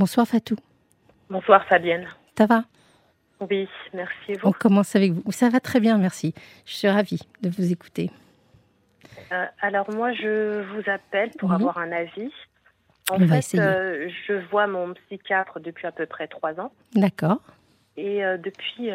Bonsoir 0.00 0.26
Fatou. 0.26 0.56
Bonsoir 1.28 1.62
Fabienne. 1.66 2.08
Ça 2.38 2.46
va? 2.46 2.64
Oui, 3.38 3.68
merci. 3.92 4.32
Vous. 4.32 4.48
On 4.48 4.52
commence 4.52 4.96
avec 4.96 5.12
vous. 5.12 5.30
Ça 5.30 5.50
va 5.50 5.60
très 5.60 5.78
bien, 5.78 5.98
merci. 5.98 6.32
Je 6.64 6.72
suis 6.72 6.88
ravie 6.88 7.20
de 7.42 7.50
vous 7.50 7.70
écouter. 7.70 8.10
Euh, 9.30 9.44
alors 9.60 9.90
moi, 9.90 10.14
je 10.14 10.62
vous 10.72 10.90
appelle 10.90 11.28
pour 11.38 11.52
avoir 11.52 11.76
un 11.76 11.92
avis. 11.92 12.32
En 13.10 13.16
On 13.16 13.26
va 13.26 13.42
fait, 13.42 13.58
euh, 13.58 14.08
je 14.26 14.32
vois 14.50 14.66
mon 14.66 14.94
psychiatre 14.94 15.60
depuis 15.60 15.86
à 15.86 15.92
peu 15.92 16.06
près 16.06 16.28
trois 16.28 16.58
ans. 16.58 16.72
D'accord. 16.94 17.42
Et 17.98 18.24
euh, 18.24 18.38
depuis 18.38 18.88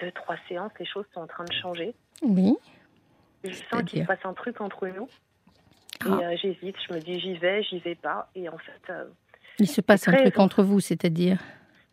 deux, 0.00 0.12
trois 0.12 0.36
séances, 0.48 0.70
les 0.78 0.86
choses 0.86 1.06
sont 1.14 1.22
en 1.22 1.26
train 1.26 1.46
de 1.46 1.52
changer. 1.52 1.96
Oui. 2.22 2.54
Je 3.42 3.54
sens 3.72 3.82
qu'il 3.88 4.02
se 4.02 4.06
passe 4.06 4.24
un 4.24 4.34
truc 4.34 4.60
entre 4.60 4.86
nous. 4.86 5.08
Ah. 6.06 6.32
Et 6.32 6.36
j'hésite, 6.36 6.76
je 6.88 6.94
me 6.94 7.00
dis 7.00 7.18
j'y 7.18 7.34
vais, 7.38 7.64
j'y 7.64 7.80
vais 7.80 7.96
pas. 7.96 8.30
Et 8.36 8.48
en 8.48 8.58
fait, 8.58 8.92
Il 9.58 9.68
se 9.68 9.80
passe 9.80 10.08
un 10.08 10.12
truc 10.12 10.38
entre 10.38 10.62
vous, 10.62 10.80
c'est-à-dire 10.80 11.38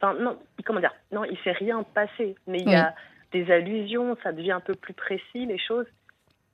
enfin, 0.02 0.16
non, 0.20 0.38
comment 0.66 0.80
dire? 0.80 0.94
Non, 1.12 1.24
il 1.26 1.38
s'est 1.44 1.52
rien 1.52 1.84
passé. 1.94 2.36
Mais 2.48 2.60
il 2.60 2.68
Oui. 2.68 2.74
y 2.74 2.76
a 2.76 2.96
des 3.32 3.52
allusions, 3.52 4.18
ça 4.24 4.32
devient 4.32 4.52
un 4.54 4.60
peu 4.60 4.74
plus 4.76 4.94
précis, 4.94 5.46
les 5.46 5.60
choses. 5.60 5.86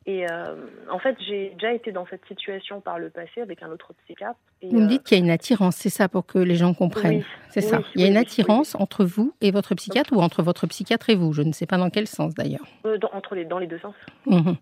Et 0.05 0.25
euh, 0.31 0.55
en 0.89 0.99
fait, 0.99 1.17
j'ai 1.27 1.49
déjà 1.49 1.73
été 1.73 1.91
dans 1.91 2.05
cette 2.07 2.25
situation 2.27 2.79
par 2.79 2.97
le 2.97 3.09
passé 3.09 3.41
avec 3.41 3.61
un 3.61 3.69
autre 3.69 3.93
psychiatre. 4.05 4.39
Et, 4.61 4.69
Vous 4.69 4.77
me 4.79 4.85
euh, 4.85 4.87
dites 4.87 5.03
qu'il 5.03 5.17
y 5.17 5.21
a 5.21 5.23
une 5.23 5.29
attirance, 5.31 5.75
c'est 5.75 5.89
ça 5.89 6.07
pour 6.07 6.25
que 6.25 6.39
les 6.39 6.55
gens 6.55 6.73
comprennent. 6.73 7.17
Oui, 7.17 7.25
C'est 7.49 7.59
ça. 7.61 7.81
Il 7.93 8.01
y 8.01 8.05
a 8.05 8.07
une 8.07 8.15
attirance 8.15 8.75
entre 8.75 9.03
vous 9.03 9.33
et 9.41 9.51
votre 9.51 9.75
psychiatre 9.75 10.13
ou 10.13 10.21
entre 10.21 10.43
votre 10.43 10.65
psychiatre 10.67 11.09
et 11.09 11.15
vous. 11.15 11.33
Je 11.33 11.41
ne 11.41 11.51
sais 11.51 11.65
pas 11.65 11.77
dans 11.77 11.89
quel 11.89 12.07
sens 12.07 12.33
d'ailleurs. 12.35 12.65
euh, 12.85 12.97
dans, 12.97 13.09
entre 13.11 13.35
les, 13.35 13.43
dans 13.43 13.59
les 13.59 13.67
deux 13.67 13.79
sens. 13.79 13.95
Mhm. 14.25 14.55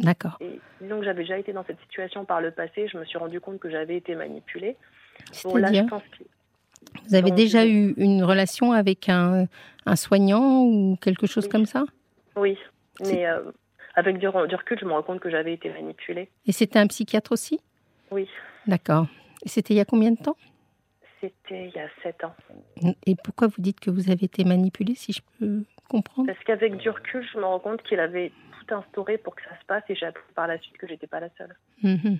D'accord. 0.00 0.38
Disons 0.80 0.98
que 0.98 1.04
j'avais 1.04 1.22
déjà 1.22 1.38
été 1.38 1.52
dans 1.52 1.64
cette 1.64 1.80
situation 1.82 2.24
par 2.24 2.40
le 2.40 2.50
passé, 2.50 2.88
je 2.88 2.98
me 2.98 3.04
suis 3.04 3.18
rendu 3.18 3.40
compte 3.40 3.58
que 3.60 3.70
j'avais 3.70 3.96
été 3.96 4.14
manipulée. 4.16 4.76
Bon, 5.44 5.56
là, 5.56 5.68
je 5.68 5.72
C'est-à-dire, 5.72 5.86
pense 5.88 6.02
que 6.18 6.24
vous 7.08 7.14
avez 7.14 7.30
donc, 7.30 7.36
déjà 7.36 7.66
eu 7.66 7.94
une 7.96 8.22
relation 8.24 8.72
avec 8.72 9.08
un, 9.08 9.46
un 9.86 9.96
soignant 9.96 10.62
ou 10.64 10.96
quelque 11.00 11.26
chose 11.26 11.44
Oui. 11.44 11.50
comme 11.50 11.66
ça? 11.66 11.84
Oui, 12.36 12.58
mais 13.00 13.26
euh, 13.26 13.50
avec 13.94 14.18
du, 14.18 14.26
re- 14.26 14.46
du 14.46 14.54
recul, 14.54 14.78
je 14.80 14.84
me 14.84 14.92
rends 14.92 15.02
compte 15.02 15.20
que 15.20 15.30
j'avais 15.30 15.54
été 15.54 15.70
manipulée. 15.70 16.30
Et 16.46 16.52
c'était 16.52 16.78
un 16.78 16.86
psychiatre 16.86 17.32
aussi? 17.32 17.60
Oui, 18.10 18.28
D'accord. 18.66 19.06
Et 19.44 19.48
c'était 19.48 19.74
il 19.74 19.76
y 19.78 19.80
a 19.80 19.84
combien 19.84 20.10
de 20.12 20.16
temps? 20.22 20.36
C'était 21.20 21.66
il 21.68 21.72
y 21.74 21.78
a 21.80 21.88
sept 22.02 22.22
ans. 22.24 22.34
Et 23.06 23.16
pourquoi 23.16 23.48
vous 23.48 23.60
dites 23.60 23.80
que 23.80 23.90
vous 23.90 24.10
avez 24.10 24.26
été 24.26 24.44
manipulée, 24.44 24.94
si 24.94 25.12
je 25.12 25.20
peux 25.38 25.64
comprendre? 25.88 26.28
Parce 26.32 26.42
qu'avec 26.44 26.76
du 26.76 26.90
recul, 26.90 27.26
je 27.32 27.38
me 27.38 27.44
rends 27.44 27.58
compte 27.58 27.82
qu'il 27.82 27.98
avait 27.98 28.30
tout 28.60 28.74
instauré 28.74 29.18
pour 29.18 29.34
que 29.34 29.42
ça 29.42 29.58
se 29.60 29.64
passe 29.66 29.82
et 29.88 29.96
j'ai 29.96 30.06
appris 30.06 30.22
par 30.34 30.46
la 30.46 30.58
suite 30.60 30.76
que 30.78 30.86
j'étais 30.86 31.06
pas 31.08 31.18
la 31.20 31.28
seule. 31.36 31.56
Mhm. 31.82 32.18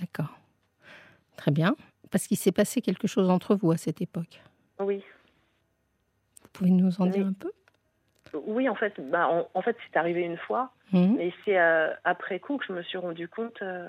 D'accord. 0.00 0.36
Très 1.36 1.50
bien. 1.52 1.76
Parce 2.10 2.26
qu'il 2.26 2.36
s'est 2.36 2.52
passé 2.52 2.80
quelque 2.82 3.06
chose 3.06 3.30
entre 3.30 3.54
vous 3.54 3.70
à 3.70 3.76
cette 3.76 4.00
époque. 4.00 4.42
Oui, 4.78 5.02
Vous 6.42 6.48
pouvez 6.52 6.70
nous 6.70 7.00
en 7.00 7.06
dire 7.06 7.26
un 7.26 7.32
peu? 7.32 7.52
Oui, 8.34 8.68
en 8.68 8.74
fait, 8.74 8.94
bah, 9.10 9.28
en, 9.28 9.48
en 9.54 9.62
fait, 9.62 9.76
c'est 9.86 9.96
arrivé 9.98 10.22
une 10.22 10.36
fois, 10.36 10.72
Mhm. 10.92 11.16
mais 11.16 11.32
c'est 11.44 11.58
euh, 11.58 11.92
après 12.04 12.38
coup 12.40 12.58
que 12.58 12.64
je 12.66 12.72
me 12.72 12.82
suis 12.82 12.98
rendu 12.98 13.28
compte 13.28 13.60
euh, 13.62 13.88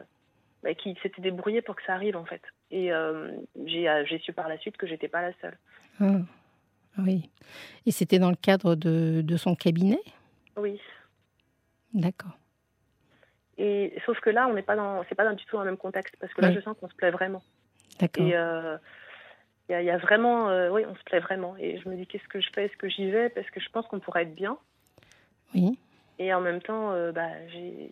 bah, 0.64 0.74
qu'il 0.76 0.98
s'était 1.00 1.22
débrouillé 1.22 1.62
pour 1.62 1.76
que 1.76 1.84
ça 1.86 1.94
arrive, 1.94 2.16
en 2.16 2.26
fait. 2.26 2.42
Et 2.70 2.92
euh, 2.94 3.32
j'ai 3.66 4.20
su 4.24 4.34
par 4.34 4.48
la 4.48 4.58
suite 4.60 4.78
que 4.78 4.86
j'étais 4.88 5.08
pas 5.08 5.22
la 5.22 5.32
seule. 5.42 5.58
Ah. 6.00 6.20
Oui. 7.00 7.30
Et 7.86 7.92
c'était 7.92 8.20
dans 8.20 8.30
le 8.30 8.36
cadre 8.36 8.76
de, 8.76 9.22
de 9.24 9.38
son 9.38 9.56
cabinet? 9.56 10.00
Oui. 10.58 10.80
D'accord. 11.94 12.38
Et 13.58 13.94
sauf 14.06 14.20
que 14.20 14.30
là, 14.30 14.48
on 14.48 14.54
n'est 14.54 14.62
pas 14.64 14.76
dans, 14.76 15.04
c'est 15.08 15.16
pas 15.16 15.32
du 15.34 15.46
tout 15.46 15.56
dans 15.56 15.64
le 15.64 15.70
même 15.72 15.78
contexte 15.78 16.16
parce 16.20 16.34
que 16.34 16.42
là, 16.42 16.50
Oui. 16.50 16.56
je 16.56 16.62
sens 16.62 16.76
qu'on 16.80 16.90
se 16.90 16.96
plaît 16.96 17.12
vraiment. 17.12 17.42
D'accord. 18.02 18.26
Et 18.28 18.36
euh, 18.36 18.78
il 19.70 19.72
y, 19.72 19.76
a- 19.76 19.82
il 19.82 19.86
y 19.86 19.90
a 19.92 19.98
vraiment, 19.98 20.50
euh, 20.50 20.70
oui, 20.70 20.84
on 20.88 20.96
se 20.96 21.04
plaît 21.04 21.20
vraiment. 21.22 21.56
Et 21.58 21.80
je 21.80 21.88
me 21.88 21.96
dis, 21.96 22.06
qu'est-ce 22.08 22.28
que 22.28 22.42
je 22.42 22.50
fais? 22.54 22.66
Est-ce 22.66 22.76
que 22.78 22.90
j'y 22.90 23.10
vais? 23.10 23.30
Parce 23.30 23.50
que 23.52 23.60
je 23.62 23.70
pense 23.70 23.88
qu'on 23.88 24.00
pourrait 24.02 24.24
être 24.24 24.36
bien. 24.36 24.58
Oui. 25.56 25.78
Et 26.20 26.34
en 26.34 26.42
même 26.42 26.62
temps, 26.62 26.92
euh, 26.92 27.12
bah, 27.12 27.30
j'ai, 27.50 27.92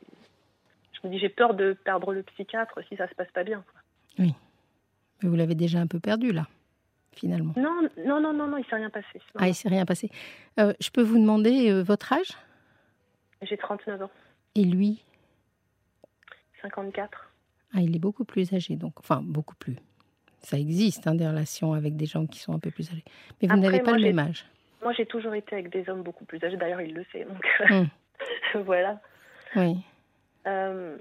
je 0.94 1.08
me 1.08 1.12
dis, 1.14 1.20
j'ai 1.20 1.30
peur 1.30 1.54
de 1.54 1.74
perdre 1.74 2.14
le 2.14 2.24
psychiatre 2.24 2.80
si 2.90 2.96
ça 2.98 3.08
se 3.08 3.16
passe 3.16 3.32
pas 3.32 3.44
bien. 3.44 3.64
quoi. 3.72 3.82
Mais 5.22 5.28
vous 5.30 5.36
l'avez 5.36 5.56
déjà 5.56 5.80
un 5.80 5.88
peu 5.88 6.00
perdu 6.00 6.32
là, 6.32 6.48
finalement. 7.14 7.54
Non, 7.58 7.82
non, 8.06 8.20
non, 8.22 8.34
non, 8.34 8.48
non, 8.48 8.58
il 8.58 8.66
s'est 8.66 8.76
rien 8.78 8.90
passé. 8.90 9.08
Non, 9.16 9.22
Ah, 9.42 9.48
il 9.50 9.54
s'est 9.56 9.68
rien 9.70 9.86
passé. 9.86 10.10
Euh, 10.60 10.74
je 10.80 10.90
peux 10.92 11.02
vous 11.02 11.18
demander 11.20 11.70
euh, 11.72 11.84
votre 11.84 12.14
âge? 12.14 12.32
J'ai 13.42 13.58
39 13.58 14.02
ans, 14.04 14.12
Et 14.56 14.64
lui? 14.64 15.04
54. 16.62 17.32
Ah, 17.74 17.82
il 17.82 17.96
est 17.96 18.00
beaucoup 18.00 18.26
plus 18.26 18.52
âgé, 18.54 18.76
donc. 18.76 19.00
Enfin, 19.00 19.22
beaucoup 19.24 19.56
plus. 19.56 19.76
Ça 20.42 20.58
existe, 20.58 21.06
hein, 21.08 21.16
des 21.16 21.28
relations 21.28 21.74
avec 21.74 21.96
des 21.96 22.06
gens 22.06 22.26
qui 22.26 22.40
sont 22.40 22.54
un 22.54 22.60
peu 22.60 22.72
plus 22.72 22.90
âgés. 22.92 23.04
Mais 23.42 23.48
vous 23.48 23.58
n'avez 23.58 23.80
pas 23.82 23.94
le 23.98 24.02
même 24.04 24.20
âge. 24.20 24.46
Moi, 24.82 24.94
j'ai 24.94 25.06
toujours 25.06 25.34
été 25.36 25.56
avec 25.56 25.70
des 25.70 25.90
hommes 25.90 26.02
beaucoup 26.04 26.24
plus 26.26 26.42
âgés. 26.44 26.56
D'ailleurs, 26.58 26.82
il 26.82 26.94
le 26.94 27.06
sait. 27.12 27.26
Donc, 27.26 27.46
Hum. 27.70 27.88
voilà. 28.66 29.00
Oui. 29.56 29.76
Euh, 30.48 30.98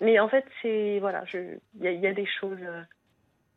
mais 0.00 0.18
en 0.18 0.28
fait, 0.28 0.44
c'est 0.62 0.98
voilà, 1.00 1.24
il 1.34 1.58
y, 1.82 1.86
a- 1.88 1.92
il 1.92 2.00
y 2.00 2.06
a 2.06 2.12
des 2.14 2.26
choses. 2.40 2.58
euh, 2.62 2.82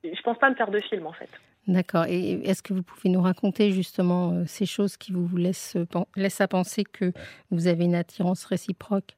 je 0.04 0.22
pense 0.22 0.38
pas 0.38 0.50
me 0.50 0.56
faire 0.56 0.70
de 0.72 0.80
film 0.82 1.08
en 1.08 1.14
fait. 1.14 1.30
D'accord. 1.68 2.06
Et 2.08 2.34
est-ce 2.48 2.62
que 2.62 2.74
vous 2.74 2.84
pouvez 2.84 3.10
nous 3.10 3.22
raconter 3.22 3.72
justement 3.72 4.32
euh, 4.34 4.44
ces 4.46 4.66
choses 4.68 4.98
qui 4.98 5.12
vous 5.14 5.36
laissent, 5.36 5.78
laissent 6.16 6.42
à 6.42 6.48
penser 6.48 6.84
que 6.84 7.12
vous 7.50 7.66
avez 7.68 7.86
une 7.86 7.96
attirance 7.96 8.46
réciproque? 8.46 9.16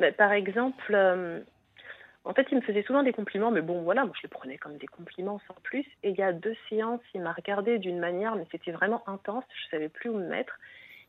Mais 0.00 0.10
par 0.12 0.32
exemple, 0.32 0.92
euh, 0.94 1.40
en 2.28 2.34
fait, 2.34 2.46
il 2.52 2.56
me 2.56 2.60
faisait 2.62 2.82
souvent 2.82 3.02
des 3.02 3.12
compliments, 3.12 3.50
mais 3.50 3.62
bon, 3.62 3.82
voilà, 3.82 4.04
moi 4.04 4.12
je 4.16 4.22
les 4.22 4.28
prenais 4.28 4.58
comme 4.58 4.76
des 4.76 4.86
compliments 4.86 5.40
sans 5.48 5.54
plus. 5.62 5.86
Et 6.02 6.10
il 6.10 6.16
y 6.16 6.22
a 6.22 6.32
deux 6.32 6.54
séances, 6.68 7.00
il 7.14 7.22
m'a 7.22 7.32
regardé 7.32 7.78
d'une 7.78 7.98
manière, 7.98 8.36
mais 8.36 8.46
c'était 8.52 8.70
vraiment 8.70 9.02
intense. 9.08 9.44
Je 9.64 9.70
savais 9.70 9.88
plus 9.88 10.10
où 10.10 10.14
me 10.18 10.28
mettre. 10.28 10.56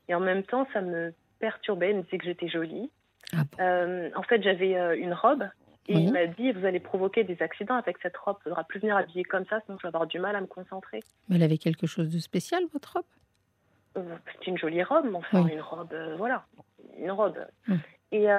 Et 0.08 0.16
en 0.16 0.20
même 0.22 0.44
temps, 0.44 0.66
ça 0.74 0.82
me 0.82 1.14
perturbait. 1.40 1.92
Il 1.92 1.98
me 1.98 2.02
disait 2.04 2.18
que 2.18 2.26
j'étais 2.26 2.48
jolie. 2.48 2.90
Ah 3.34 3.44
bon 3.52 3.58
Euh, 3.64 4.10
en 4.16 4.24
fait, 4.24 4.42
j'avais 4.42 4.76
euh, 4.78 4.98
une 4.98 5.14
robe. 5.14 5.44
Et 5.88 5.96
Oui. 5.96 6.04
il 6.06 6.14
m'a 6.14 6.26
dit, 6.28 6.52
vous 6.52 6.66
allez 6.66 6.80
provoquer 6.80 7.24
des 7.24 7.42
accidents 7.42 7.76
avec 7.76 7.98
cette 8.02 8.16
robe. 8.18 8.38
Il 8.42 8.44
faudra 8.46 8.64
plus 8.64 8.80
venir 8.80 8.96
habiller 8.96 9.24
comme 9.24 9.46
ça, 9.48 9.60
sinon 9.66 9.78
je 9.80 9.84
vais 9.84 9.88
avoir 9.90 10.08
du 10.08 10.20
mal 10.20 10.36
à 10.36 10.42
me 10.42 10.48
concentrer. 10.48 11.00
Mais 11.28 11.36
Elle 11.36 11.44
avait 11.44 11.58
quelque 11.58 11.86
chose 11.88 12.10
de 12.10 12.20
spécial, 12.20 12.64
votre 12.74 12.94
robe? 12.94 13.06
Euh, 13.98 14.16
C'est 14.34 14.48
une 14.48 14.58
jolie 14.58 14.84
robe, 14.84 15.06
mais 15.10 15.18
enfin, 15.18 15.44
Oui. 15.44 15.52
une 15.54 15.62
robe, 15.62 15.94
voilà, 16.18 16.46
une 16.98 17.12
robe. 17.12 17.40
Mm. 17.68 17.76
Et 18.12 18.32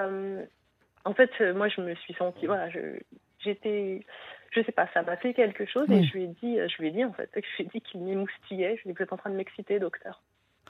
en 1.05 1.15
fait, 1.15 1.31
euh, 1.41 1.55
moi, 1.55 1.69
je 1.69 1.81
me 1.81 1.95
suis 1.97 2.15
sentie, 2.15 2.47
voilà, 2.47 2.69
je- 2.71 3.01
j'étais, 3.41 4.05
je 4.53 4.63
sais 4.63 4.73
pas, 4.73 4.89
ça 4.93 5.03
m'a 5.03 5.17
fait 5.17 5.33
quelque 5.35 5.65
chose 5.67 5.87
Oui. 5.89 5.99
et 5.99 6.05
je 6.05 6.13
lui 6.13 6.25
ai 6.25 6.29
dit, 6.29 6.59
euh, 6.61 6.69
je 6.69 6.77
lui 6.83 6.89
ai 6.89 6.91
dit 6.91 7.05
en 7.05 7.13
fait, 7.13 7.31
je 7.35 7.57
lui 7.57 7.65
ai 7.65 7.69
dit 7.73 7.81
qu'il 7.81 8.01
m'émoustillait. 8.03 8.77
Je 8.77 8.83
lui 8.83 8.91
ai 8.91 8.93
dit, 8.93 8.97
vous 8.99 9.03
êtes 9.05 9.13
en 9.13 9.17
train 9.17 9.31
de 9.31 9.37
m'exciter, 9.37 9.79
docteur. 9.79 10.23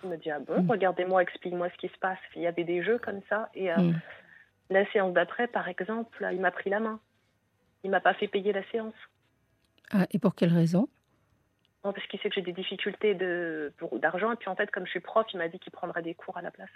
Il 0.03 0.09
m'a 0.11 0.17
dit, 0.17 0.31
ah 0.31 0.39
bon, 0.39 0.63
Mm. 0.63 0.71
regardez-moi, 0.71 1.23
explique-moi 1.23 1.69
ce 1.71 1.77
qui 1.77 1.89
se 1.89 1.99
passe. 1.99 2.19
Il 2.37 2.43
y 2.43 2.47
avait 2.47 2.65
des 2.65 2.83
jeux 2.83 2.99
comme 2.99 3.21
ça. 3.29 3.51
Et 3.55 3.71
euh, 3.73 3.77
Mm. 3.77 4.01
la 4.71 4.91
séance 4.93 5.13
d'après, 5.13 5.47
par 5.49 5.69
exemple, 5.69 6.27
il 6.33 6.41
m'a 6.41 6.51
pris 6.51 6.71
la 6.71 6.81
main. 6.81 7.01
Il 7.85 7.91
m'a 7.91 8.01
pas 8.01 8.15
fait 8.15 8.29
payer 8.29 8.53
la 8.53 8.63
séance. 8.71 8.95
Ah, 9.91 10.07
Et 10.13 10.19
pour 10.19 10.35
quelle 10.35 10.53
raison? 10.53 10.89
Non, 11.85 11.93
parce 11.95 12.07
qu'il 12.09 12.21
sait 12.21 12.29
que 12.29 12.35
j'ai 12.35 12.43
des 12.43 12.53
difficultés 12.53 13.15
de, 13.15 13.73
d'argent. 14.01 14.31
Et 14.33 14.37
puis 14.37 14.49
en 14.51 14.55
fait, 14.55 14.71
comme 14.71 14.85
je 14.85 14.91
suis 14.91 15.01
prof, 15.01 15.27
il 15.33 15.39
m'a 15.39 15.49
dit 15.49 15.59
qu'il 15.59 15.73
prendrait 15.73 16.03
des 16.03 16.15
cours 16.15 16.37
à 16.37 16.43
la 16.43 16.51
place. 16.51 16.69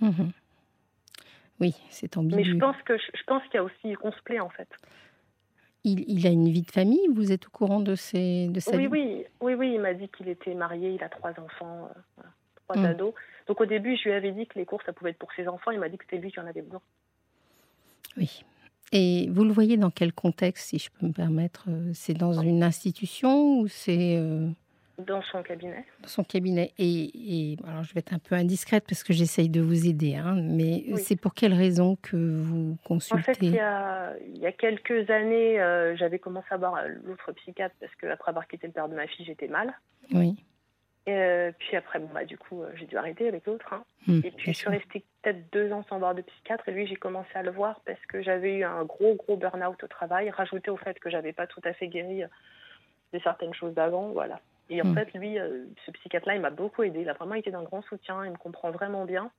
Mhm. 0.00 0.32
Oui, 1.60 1.74
c'est 1.90 2.16
ambigu. 2.16 2.36
Mais 2.36 2.44
je 2.44 2.56
pense 2.56 2.76
que 2.84 2.96
je, 2.98 3.04
je 3.14 3.22
pense 3.26 3.42
qu'il 3.44 3.54
y 3.54 3.58
a 3.58 3.64
aussi 3.64 3.94
plaît 4.24 4.40
en 4.40 4.50
fait. 4.50 4.68
Il, 5.84 6.04
il 6.08 6.26
a 6.26 6.30
une 6.30 6.48
vie 6.48 6.62
de 6.62 6.70
famille 6.70 7.06
Vous 7.14 7.30
êtes 7.32 7.46
au 7.46 7.50
courant 7.50 7.80
de, 7.80 7.94
ses, 7.94 8.48
de 8.48 8.58
sa 8.60 8.72
Oui, 8.76 8.82
vie? 8.82 8.88
oui, 8.88 9.24
oui, 9.40 9.54
oui. 9.54 9.72
Il 9.74 9.80
m'a 9.80 9.94
dit 9.94 10.08
qu'il 10.08 10.28
était 10.28 10.54
marié, 10.54 10.94
il 10.94 11.02
a 11.02 11.08
trois 11.08 11.30
enfants, 11.30 11.88
euh, 11.96 12.00
voilà, 12.16 12.30
trois 12.68 12.76
Mm. 12.76 12.84
ados. 12.86 13.14
Donc 13.46 13.60
au 13.60 13.66
début, 13.66 13.96
je 13.96 14.04
lui 14.08 14.12
avais 14.12 14.32
dit 14.32 14.46
que 14.46 14.58
les 14.58 14.64
cours 14.66 14.82
ça 14.84 14.92
pouvait 14.92 15.10
être 15.10 15.18
pour 15.18 15.32
ses 15.34 15.46
enfants. 15.48 15.70
Il 15.70 15.78
m'a 15.78 15.88
dit 15.88 15.96
que 15.96 16.04
c'était 16.04 16.18
lui 16.20 16.32
qui 16.32 16.40
en 16.40 16.46
avait 16.46 16.62
besoin. 16.62 16.80
Oui. 18.16 18.44
Et 18.92 19.28
vous 19.30 19.44
le 19.44 19.52
voyez 19.52 19.76
dans 19.76 19.90
quel 19.90 20.12
contexte, 20.12 20.68
si 20.68 20.78
je 20.78 20.90
peux 20.90 21.06
me 21.06 21.12
permettre? 21.12 21.66
Euh, 21.68 21.90
C'est 21.94 22.14
dans 22.14 22.40
une 22.40 22.62
institution 22.62 23.60
ou 23.60 23.68
c'est 23.68 24.16
euh, 24.18 24.48
Dans 24.98 25.20
son 25.20 25.42
cabinet. 25.42 25.84
dans 26.00 26.08
son 26.08 26.24
cabinet 26.24 26.72
et, 26.78 27.52
et- 27.52 27.56
alors 27.68 27.82
je 27.84 27.92
vais 27.92 28.00
être 28.00 28.14
un 28.14 28.18
peu 28.18 28.34
indiscrète 28.34 28.84
parce 28.88 29.04
que 29.04 29.12
j'essaye 29.12 29.50
de 29.50 29.60
vous 29.60 29.86
aider, 29.86 30.14
hein, 30.16 30.36
mais 30.40 30.84
Oui. 30.88 30.98
c'est 30.98 31.16
pour 31.20 31.34
quelle 31.34 31.52
raison 31.52 31.96
que 31.96 32.16
vous 32.16 32.72
En 32.72 33.18
fait, 33.18 33.32
il 33.42 33.50
consultez 33.50 33.50
y 33.50 33.58
a, 33.58 34.14
il 34.34 34.38
y 34.38 34.46
a 34.46 34.52
quelques 34.52 35.10
années, 35.10 35.60
euh, 35.60 35.94
j'avais 35.96 36.18
commencé 36.18 36.46
à 36.50 36.56
voir 36.56 36.80
l'autre 37.04 37.32
psychiatre 37.32 37.74
parce 37.78 37.94
qu'après 37.96 38.30
avoir 38.30 38.48
quitté 38.48 38.66
le 38.68 38.72
père 38.72 38.88
de 38.88 38.94
ma 38.94 39.06
fille, 39.06 39.26
j'étais 39.26 39.48
mal. 39.48 39.74
Oui. 40.12 40.34
Et, 41.08 41.12
euh, 41.14 41.52
puis 41.58 41.76
après, 41.76 41.98
bon, 42.00 42.08
bah, 42.12 42.24
du 42.24 42.36
coup, 42.38 42.62
euh, 42.62 42.70
j'ai 42.74 42.86
dû 42.86 42.96
arrêter 42.96 43.28
avec 43.28 43.46
l'autre. 43.46 43.72
hein. 43.72 43.84
Hmm, 44.08 44.20
Et 44.24 44.30
puis, 44.32 44.52
je 44.54 44.58
suis 44.58 44.68
restée 44.68 45.04
peut-être 45.22 45.52
deux 45.52 45.70
ans 45.72 45.84
sans 45.88 45.98
voir 46.00 46.14
de 46.16 46.22
psychiatre. 46.22 46.68
Et 46.68 46.72
lui, 46.72 46.86
j'ai 46.88 46.96
commencé 46.96 47.28
à 47.34 47.42
le 47.44 47.52
voir 47.52 47.80
parce 47.86 48.00
que 48.08 48.22
j'avais 48.22 48.56
eu 48.56 48.64
un 48.64 48.82
gros, 48.84 49.14
gros 49.14 49.36
burn-out 49.36 49.84
au 49.84 49.86
travail, 49.86 50.30
rajouté 50.30 50.68
au 50.70 50.76
fait 50.76 50.98
que 50.98 51.08
j'avais 51.10 51.32
pas 51.32 51.46
tout 51.46 51.60
à 51.64 51.72
fait 51.74 51.86
guéri 51.86 52.22
de 53.12 53.18
certaines 53.20 53.54
choses 53.54 53.72
d'avant. 53.74 54.08
Voilà. 54.08 54.40
Et 54.68 54.82
en 54.82 54.86
Hmm. 54.86 54.94
fait, 54.94 55.12
lui, 55.14 55.38
euh, 55.38 55.64
ce 55.84 55.90
psychiatre-là, 55.92 56.34
il 56.34 56.40
m'a 56.40 56.50
beaucoup 56.50 56.82
aidé. 56.82 57.00
Il 57.02 57.08
a 57.08 57.12
vraiment 57.12 57.34
été 57.34 57.50
d'un 57.50 57.62
grand 57.62 57.82
soutien. 57.82 58.24
Il 58.24 58.32
me 58.32 58.36
comprend 58.36 58.70
vraiment 58.70 59.04
bien. 59.04 59.30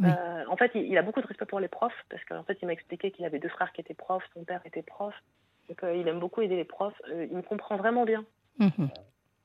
Oui. 0.00 0.08
Euh, 0.08 0.44
en 0.48 0.56
fait, 0.56 0.72
il, 0.74 0.82
il 0.82 0.98
a 0.98 1.02
beaucoup 1.02 1.20
de 1.20 1.26
respect 1.26 1.46
pour 1.46 1.60
les 1.60 1.68
profs 1.68 1.92
parce 2.08 2.24
qu'en 2.24 2.42
fait, 2.44 2.58
il 2.60 2.66
m'a 2.66 2.72
expliqué 2.72 3.10
qu'il 3.10 3.24
avait 3.24 3.38
deux 3.38 3.48
frères 3.50 3.72
qui 3.72 3.80
étaient 3.82 3.94
profs, 3.94 4.24
son 4.34 4.42
père 4.44 4.60
était 4.64 4.82
prof. 4.82 5.14
Donc, 5.68 5.82
euh, 5.84 5.94
il 5.94 6.08
aime 6.08 6.18
beaucoup 6.18 6.40
aider 6.40 6.56
les 6.56 6.64
profs. 6.64 7.00
Il 7.08 7.36
me 7.36 7.42
comprend 7.42 7.76
vraiment 7.76 8.04
bien. 8.04 8.24
Mhm. 8.58 8.88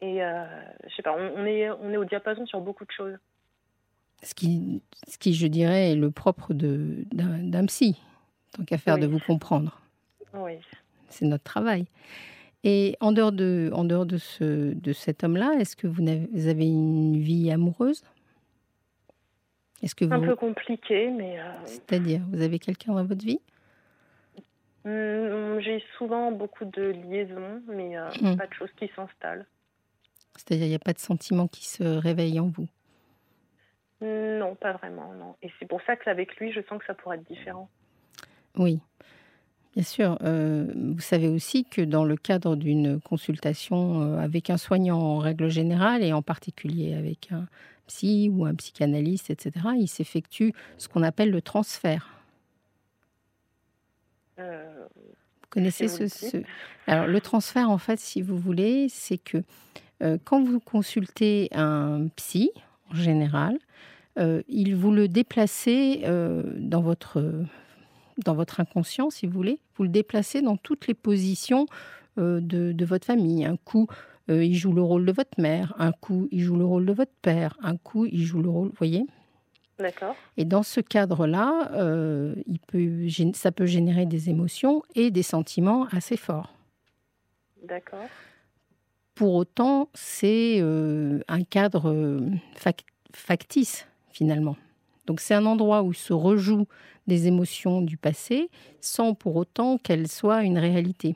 Et 0.01 0.19
je 0.19 0.95
sais 0.95 1.01
pas, 1.01 1.15
on, 1.17 1.45
est, 1.45 1.69
on 1.71 1.89
est 1.91 1.97
au 1.97 2.05
diapason 2.05 2.45
sur 2.45 2.61
beaucoup 2.61 2.85
de 2.85 2.91
choses. 2.91 3.17
Ce 4.23 4.33
qui, 4.35 4.81
ce 5.07 5.17
qui 5.17 5.33
je 5.33 5.47
dirais, 5.47 5.91
est 5.91 5.95
le 5.95 6.11
propre 6.11 6.53
d'un 6.53 7.65
psy, 7.65 7.99
tant 8.53 8.63
qu'à 8.63 8.77
faire 8.77 8.97
de 8.97 9.05
vous 9.07 9.19
comprendre. 9.19 9.79
Oui. 10.33 10.59
C'est 11.09 11.25
notre 11.25 11.43
travail. 11.43 11.85
Et 12.63 12.97
en 12.99 13.11
dehors 13.11 13.31
de, 13.31 13.69
en 13.73 13.83
dehors 13.83 14.05
de, 14.05 14.17
ce, 14.17 14.73
de 14.73 14.93
cet 14.93 15.23
homme-là, 15.23 15.53
est-ce 15.59 15.75
que 15.75 15.87
vous 15.87 16.01
avez 16.07 16.65
une 16.65 17.17
vie 17.17 17.51
amoureuse? 17.51 18.03
Est-ce 19.83 19.95
que 19.95 20.05
vous... 20.05 20.13
Un 20.13 20.21
peu 20.21 20.35
compliqué, 20.35 21.09
mais... 21.11 21.39
Euh, 21.39 21.43
C'est-à-dire, 21.65 22.21
vous 22.31 22.41
avez 22.41 22.59
quelqu'un 22.59 22.93
dans 22.93 23.05
votre 23.05 23.23
vie? 23.23 23.39
Hmm, 24.83 25.59
J'ai 25.59 25.83
souvent 25.97 26.31
beaucoup 26.31 26.65
de 26.65 26.81
liaisons, 26.81 27.61
mais 27.67 27.97
euh, 27.97 28.09
hmm. 28.21 28.37
pas 28.37 28.47
de 28.47 28.53
choses 28.53 28.71
qui 28.77 28.89
s'installent. 28.95 29.45
C'est-à-dire, 30.35 30.65
il 30.65 30.69
n'y 30.69 30.75
a 30.75 30.79
pas 30.79 30.93
de 30.93 30.99
sentiment 30.99 31.47
qui 31.47 31.65
se 31.65 31.83
réveille 31.83 32.39
en 32.39 32.47
vous? 32.47 32.67
Non, 34.01 34.55
pas 34.55 34.73
vraiment, 34.73 35.13
non. 35.13 35.35
Et 35.41 35.51
c'est 35.59 35.67
pour 35.67 35.81
ça 35.83 35.95
qu'avec 35.95 36.35
lui, 36.37 36.51
je 36.51 36.61
sens 36.69 36.79
que 36.79 36.85
ça 36.85 36.93
pourrait 36.93 37.17
être 37.17 37.27
différent. 37.27 37.69
Oui. 38.55 38.79
Bien 39.73 39.83
sûr, 39.83 40.17
euh, 40.23 40.71
vous 40.75 40.99
savez 40.99 41.27
aussi 41.27 41.65
que 41.65 41.81
dans 41.81 42.03
le 42.03 42.15
cadre 42.15 42.55
d'une 42.55 42.99
consultation 42.99 44.17
avec 44.17 44.49
un 44.49 44.57
soignant 44.57 44.99
en 44.99 45.17
règle 45.19 45.49
générale 45.49 46.03
et 46.03 46.13
en 46.13 46.23
particulier 46.23 46.95
avec 46.95 47.31
un, 47.31 47.45
psy 47.87 48.29
ou 48.31 48.45
un 48.45 48.53
psychanalyste, 48.53 49.29
etc., 49.29 49.51
il 49.77 49.87
s'effectue 49.87 50.51
ce 50.77 50.87
qu'on 50.87 51.03
appelle 51.03 51.31
le 51.31 51.41
transfert. 51.41 52.09
Euh, 54.39 54.85
vous 54.91 55.47
connaissez 55.49 55.87
ce, 55.87 56.43
Alors, 56.85 57.07
le 57.07 57.19
transfert, 57.21 57.71
en 57.71 57.79
fait, 57.79 57.99
si 57.99 58.21
vous 58.21 58.37
voulez, 58.37 58.87
c'est 58.89 59.17
que 59.17 59.37
euh, 60.03 60.17
quand 60.23 60.43
vous 60.43 60.59
consultez 60.59 61.49
un 61.53 62.07
psy, 62.15 62.51
en 62.91 62.95
général, 62.95 63.57
euh, 64.19 64.43
il 64.47 64.75
vous 64.75 64.91
le 64.91 65.07
déplacez 65.07 66.03
dans, 66.03 66.81
votre, 66.81 67.23
dans 68.23 68.35
votre 68.35 68.59
inconscient, 68.59 69.09
si 69.09 69.27
vous 69.27 69.33
voulez. 69.33 69.59
Vous 69.75 69.83
le 69.83 69.89
déplacez 69.89 70.41
dans 70.41 70.57
toutes 70.57 70.87
les 70.87 70.93
positions 70.93 71.65
de, 72.17 72.39
de, 72.39 72.85
votre 72.85 73.05
famille. 73.05 73.45
Un 73.45 73.57
coup, 73.57 73.87
euh, 74.29 74.43
il 74.43 74.55
joue 74.55 74.73
le 74.73 74.81
rôle 74.81 75.05
de 75.05 75.11
votre 75.11 75.39
mère, 75.39 75.73
un 75.77 75.91
coup, 75.91 76.27
il 76.31 76.41
joue 76.41 76.57
le 76.57 76.65
rôle 76.65 76.85
de 76.85 76.91
votre 76.91 77.13
père, 77.21 77.57
un 77.61 77.77
coup, 77.77 78.05
il 78.05 78.25
joue 78.25 78.41
le 78.41 78.49
rôle, 78.49 78.67
vous 78.69 78.77
voyez? 78.77 79.05
D'accord. 79.79 80.15
Et 80.35 80.43
dans 80.43 80.63
ce 80.63 80.81
cadre-là, 80.81 81.71
euh, 81.73 82.35
il 82.45 82.59
peut, 82.59 83.07
ça 83.33 83.51
peut 83.51 83.67
générer 83.67 84.05
des 84.05 84.29
émotions 84.29 84.83
et 84.95 85.11
des 85.11 85.23
sentiments 85.23 85.85
assez 85.91 86.17
forts. 86.17 86.53
D'accord. 87.63 88.07
Pour 89.15 89.35
autant, 89.35 89.89
c'est 89.93 90.57
euh, 90.59 91.19
un 91.27 91.43
cadre 91.43 92.21
factice, 93.13 93.87
finalement. 94.11 94.57
Donc 95.05 95.21
c'est 95.21 95.35
un 95.35 95.45
endroit 95.45 95.83
où 95.83 95.93
se 95.93 96.11
rejouent 96.11 96.67
des 97.07 97.27
émotions 97.27 97.81
du 97.81 97.97
passé 97.97 98.49
sans 98.81 99.13
pour 99.13 99.35
autant 99.35 99.77
qu'elles 99.77 100.07
soient 100.07 100.43
une 100.43 100.57
réalité. 100.57 101.15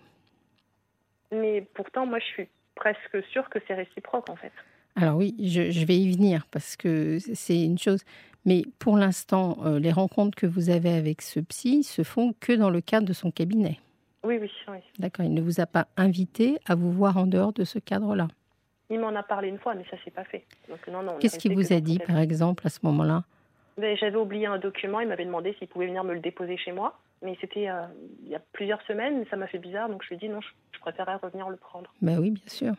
Mais 1.32 1.62
pourtant, 1.74 2.06
moi, 2.06 2.20
je 2.20 2.26
suis 2.26 2.48
presque 2.76 3.24
sûr 3.32 3.50
que 3.50 3.60
c'est 3.68 3.74
réciproque 3.74 4.30
en 4.30 4.36
fait. 4.36 4.52
Alors 4.96 5.18
oui, 5.18 5.36
je, 5.40 5.86
vais 5.86 5.98
y 5.98 6.12
venir 6.12 6.46
parce 6.52 6.76
que 6.76 7.18
c'est 7.20 7.64
une 7.64 7.78
chose. 7.78 8.02
Mais 8.44 8.64
pour 8.80 8.98
l'instant, 8.98 9.60
euh, 9.66 9.80
les 9.80 9.92
rencontres 9.92 10.36
que 10.36 10.48
vous 10.48 10.70
avez 10.70 10.92
avec 10.92 11.22
ce 11.22 11.40
psy 11.40 11.84
se 11.84 12.04
font 12.04 12.34
que 12.40 12.54
dans 12.54 12.70
le 12.70 12.82
cadre 12.82 13.08
de 13.08 13.14
son 13.14 13.32
cabinet. 13.32 13.80
Oui, 14.24 14.38
oui, 14.42 14.52
oui. 14.68 14.78
D'accord, 15.00 15.26
il 15.26 15.34
ne 15.34 15.42
vous 15.42 15.62
a 15.62 15.66
pas 15.66 15.88
invité 15.96 16.58
à 16.66 16.76
vous 16.76 16.92
voir 16.92 17.18
en 17.18 17.28
dehors 17.28 17.54
de 17.54 17.64
ce 17.64 17.80
cadre-là. 17.80 18.28
Il 18.90 19.00
m'en 19.00 19.16
a 19.16 19.24
parlé 19.24 19.48
une 19.48 19.58
fois, 19.58 19.74
mais 19.74 19.86
ça 19.90 19.98
s'est 20.04 20.12
pas 20.12 20.26
fait. 20.26 20.46
Qu'est-ce 21.20 21.40
qu'il 21.40 21.54
vous 21.54 21.72
a 21.72 21.80
dit, 21.80 22.00
par 22.00 22.18
exemple, 22.18 22.68
à 22.68 22.70
ce 22.70 22.80
moment-là? 22.84 23.24
Ben, 23.78 23.98
J'avais 23.98 24.18
oublié 24.18 24.46
un 24.46 24.58
document. 24.58 25.00
Il 25.00 25.08
m'avait 25.08 25.26
demandé 25.26 25.56
s'il 25.60 25.68
pouvait 25.68 25.88
venir 25.88 26.04
me 26.04 26.14
le 26.14 26.20
déposer 26.20 26.58
chez 26.58 26.72
moi. 26.72 27.00
Mais 27.22 27.38
c'était 27.40 27.70
euh, 27.70 27.86
il 28.24 28.30
y 28.30 28.36
a 28.36 28.42
plusieurs 28.52 28.82
semaines, 28.84 29.26
ça 29.30 29.36
m'a 29.36 29.46
fait 29.46 29.60
bizarre, 29.60 29.90
donc 29.90 30.02
je 30.04 30.10
lui 30.10 30.16
ai 30.16 30.18
dit 30.18 30.28
non, 30.28 30.42
je, 30.42 30.80
préférais 30.80 31.18
revenir 31.18 31.50
le 31.50 31.58
prendre. 31.58 31.94
Ben 32.02 32.18
oui, 32.20 32.32
bien 32.32 32.48
sûr. 32.48 32.74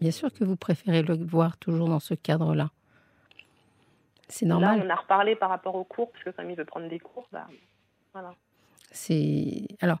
Bien 0.00 0.12
sûr 0.12 0.32
que 0.32 0.44
vous 0.44 0.54
préférez 0.54 1.02
le 1.02 1.16
voir 1.16 1.56
toujours 1.56 1.88
dans 1.88 1.98
ce 1.98 2.14
cadre-là. 2.14 2.70
C'est 4.28 4.46
normal. 4.46 4.78
Là, 4.78 4.84
on 4.86 4.90
a 4.90 4.94
reparlé 4.94 5.34
par 5.34 5.48
rapport 5.48 5.74
aux 5.74 5.82
cours, 5.82 6.12
parce 6.12 6.22
que 6.22 6.30
comme 6.30 6.48
il 6.48 6.56
veut 6.56 6.64
prendre 6.64 6.88
des 6.88 7.00
cours, 7.00 7.26
ben, 7.32 7.46
voilà. 8.12 8.34
C'est 8.92 9.66
alors 9.80 9.98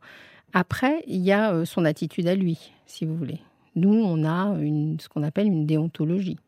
après, 0.52 1.02
il 1.06 1.22
y 1.22 1.32
a 1.32 1.52
euh, 1.52 1.64
son 1.64 1.84
attitude 1.84 2.28
à 2.28 2.34
lui, 2.34 2.72
si 2.86 3.04
vous 3.04 3.16
voulez. 3.16 3.40
Nous, 3.74 3.92
on 3.92 4.24
a 4.24 4.56
une, 4.60 4.98
ce 5.00 5.08
qu'on 5.08 5.22
appelle 5.22 5.46
une 5.46 5.66
déontologie. 5.66 6.38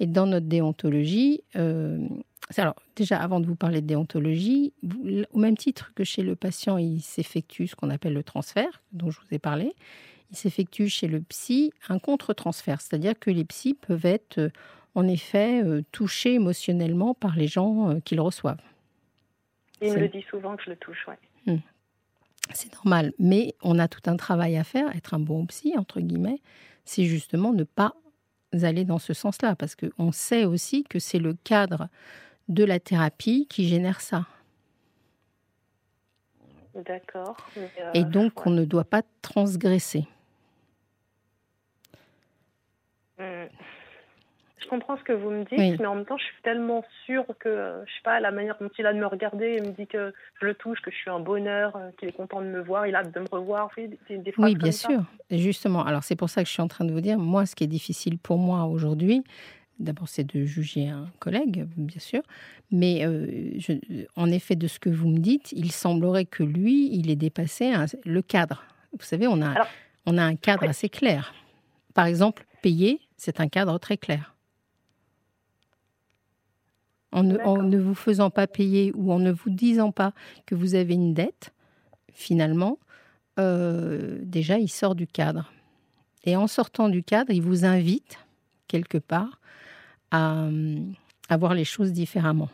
Et 0.00 0.06
dans 0.06 0.26
notre 0.26 0.46
déontologie, 0.46 1.42
euh, 1.54 1.98
alors, 2.56 2.76
déjà, 2.94 3.20
avant 3.20 3.40
de 3.40 3.46
vous 3.46 3.56
parler 3.56 3.80
de 3.80 3.86
déontologie, 3.86 4.72
au 5.32 5.38
même 5.38 5.56
titre 5.56 5.92
que 5.94 6.04
chez 6.04 6.22
le 6.22 6.36
patient, 6.36 6.78
il 6.78 7.00
s'effectue 7.00 7.66
ce 7.66 7.74
qu'on 7.74 7.90
appelle 7.90 8.14
le 8.14 8.22
transfert, 8.22 8.82
dont 8.92 9.10
je 9.10 9.18
vous 9.20 9.26
ai 9.32 9.38
parlé, 9.38 9.74
il 10.30 10.36
s'effectue 10.36 10.88
chez 10.88 11.08
le 11.08 11.20
psy 11.20 11.72
un 11.88 11.98
contre-transfert, 11.98 12.80
c'est-à-dire 12.80 13.18
que 13.18 13.30
les 13.30 13.44
psys 13.44 13.74
peuvent 13.74 14.06
être, 14.06 14.38
euh, 14.38 14.50
en 14.94 15.06
effet, 15.06 15.62
euh, 15.62 15.82
touchés 15.92 16.34
émotionnellement 16.34 17.14
par 17.14 17.36
les 17.36 17.48
gens 17.48 17.90
euh, 17.90 18.00
qu'ils 18.00 18.20
reçoivent. 18.20 18.62
Il 19.82 19.92
me 19.92 19.98
le 19.98 20.08
dit 20.08 20.24
souvent 20.28 20.56
que 20.56 20.64
je 20.64 20.70
le 20.70 20.76
touche, 20.76 21.06
oui. 21.08 21.52
Hmm. 21.52 21.60
C'est 22.54 22.72
normal, 22.74 23.12
mais 23.18 23.54
on 23.62 23.78
a 23.78 23.88
tout 23.88 24.08
un 24.08 24.16
travail 24.16 24.56
à 24.56 24.64
faire. 24.64 24.94
Être 24.96 25.14
un 25.14 25.18
bon 25.18 25.46
psy, 25.46 25.74
entre 25.76 26.00
guillemets, 26.00 26.40
c'est 26.84 27.04
justement 27.04 27.52
ne 27.52 27.64
pas 27.64 27.94
aller 28.62 28.84
dans 28.84 28.98
ce 28.98 29.12
sens-là, 29.12 29.56
parce 29.56 29.74
qu'on 29.74 30.12
sait 30.12 30.44
aussi 30.44 30.84
que 30.84 30.98
c'est 30.98 31.18
le 31.18 31.34
cadre 31.34 31.88
de 32.48 32.64
la 32.64 32.78
thérapie 32.78 33.46
qui 33.48 33.66
génère 33.68 34.00
ça. 34.00 34.26
D'accord. 36.74 37.36
Et 37.94 38.04
donc, 38.04 38.46
on 38.46 38.50
ne 38.50 38.64
doit 38.64 38.84
pas 38.84 39.02
transgresser. 39.22 40.04
Hmm. 43.18 43.46
Je 44.58 44.70
comprends 44.70 44.96
ce 44.96 45.04
que 45.04 45.12
vous 45.12 45.30
me 45.30 45.44
dites, 45.44 45.78
mais 45.78 45.86
en 45.86 45.94
même 45.94 46.04
temps, 46.04 46.18
je 46.18 46.24
suis 46.24 46.42
tellement 46.42 46.84
sûre 47.04 47.24
que, 47.38 47.82
je 47.86 47.92
sais 47.92 48.02
pas, 48.02 48.18
la 48.18 48.32
manière 48.32 48.56
dont 48.60 48.68
il 48.76 48.84
a 48.84 48.92
de 48.92 48.98
me 48.98 49.06
regarder, 49.06 49.58
il 49.58 49.62
me 49.62 49.72
dit 49.72 49.86
que 49.86 50.12
je 50.40 50.46
le 50.46 50.54
touche, 50.54 50.80
que 50.80 50.90
je 50.90 50.96
suis 50.96 51.10
un 51.10 51.20
bonheur, 51.20 51.76
euh, 51.76 51.90
qu'il 51.98 52.08
est 52.08 52.12
content 52.12 52.40
de 52.40 52.46
me 52.46 52.60
voir, 52.60 52.84
il 52.86 52.96
a 52.96 53.04
de 53.04 53.20
me 53.20 53.28
revoir. 53.30 53.70
Des, 53.76 54.34
oui, 54.38 54.56
bien 54.56 54.72
sûr. 54.72 55.04
Justement, 55.30 55.84
alors 55.84 56.02
c'est 56.02 56.16
pour 56.16 56.28
ça 56.28 56.42
que 56.42 56.48
je 56.48 56.52
suis 56.52 56.62
en 56.62 56.68
train 56.68 56.84
de 56.84 56.92
vous 56.92 57.00
dire, 57.00 57.16
moi, 57.16 57.46
ce 57.46 57.54
qui 57.54 57.62
est 57.62 57.68
difficile 57.68 58.18
pour 58.18 58.38
moi 58.38 58.64
aujourd'hui, 58.64 59.22
D'abord, 59.78 60.08
c'est 60.08 60.24
de 60.24 60.44
juger 60.44 60.88
un 60.88 61.10
collègue, 61.18 61.66
bien 61.76 62.00
sûr, 62.00 62.22
mais 62.70 63.04
euh, 63.04 63.58
en 64.16 64.30
effet, 64.30 64.56
de 64.56 64.68
ce 64.68 64.78
que 64.78 64.88
vous 64.88 65.08
me 65.08 65.18
dites, 65.18 65.52
il 65.52 65.70
semblerait 65.70 66.24
que 66.24 66.42
lui, 66.42 66.94
il 66.96 67.10
ait 67.10 67.16
dépassé 67.16 67.74
le 68.04 68.22
cadre. 68.22 68.64
Vous 68.98 69.04
savez, 69.04 69.26
on 69.26 69.42
a, 69.42 69.66
on 70.06 70.16
a 70.16 70.22
un 70.22 70.36
cadre 70.36 70.64
assez 70.64 70.88
clair. 70.88 71.34
Par 71.92 72.06
exemple, 72.06 72.46
payer, 72.62 73.00
c'est 73.16 73.40
un 73.40 73.48
cadre 73.48 73.78
très 73.78 73.98
clair. 73.98 74.34
En 77.12 77.22
ne, 77.22 77.78
vous 77.78 77.94
faisant 77.94 78.30
pas 78.30 78.46
payer 78.46 78.92
ou 78.94 79.10
en 79.12 79.18
ne 79.18 79.30
vous 79.30 79.48
disant 79.48 79.92
pas 79.92 80.12
que 80.44 80.54
vous 80.54 80.74
avez 80.74 80.94
une 80.94 81.14
dette, 81.14 81.54
finalement, 82.12 82.78
euh, 83.38 84.18
déjà, 84.22 84.58
il 84.58 84.68
sort 84.68 84.94
du 84.94 85.06
cadre. 85.06 85.52
Et 86.24 86.36
en 86.36 86.46
sortant 86.46 86.88
du 86.88 87.02
cadre, 87.02 87.32
il 87.32 87.40
vous 87.40 87.64
invite, 87.64 88.18
quelque 88.68 88.98
part, 88.98 89.40
à, 90.10 90.48
voir 91.36 91.54
les 91.54 91.64
choses 91.64 91.92
différemment. 91.92 92.48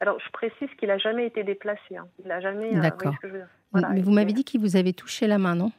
Alors, 0.00 0.18
je 0.24 0.30
précise 0.30 0.68
qu'il 0.78 0.88
n'a 0.88 0.98
jamais 0.98 1.26
été 1.26 1.42
déplacé. 1.42 1.96
Hein. 1.96 2.06
Il 2.22 2.28
n'a 2.28 2.40
jamais. 2.40 2.76
Euh, 2.76 2.80
D'accord. 2.80 3.14
mais 3.72 4.00
vous 4.00 4.12
m'avez 4.12 4.32
dit 4.32 4.44
qu'il 4.44 4.60
vous 4.60 4.76
avait 4.76 4.92
touché 4.92 5.26
la 5.26 5.38
main, 5.38 5.56
non? 5.56 5.72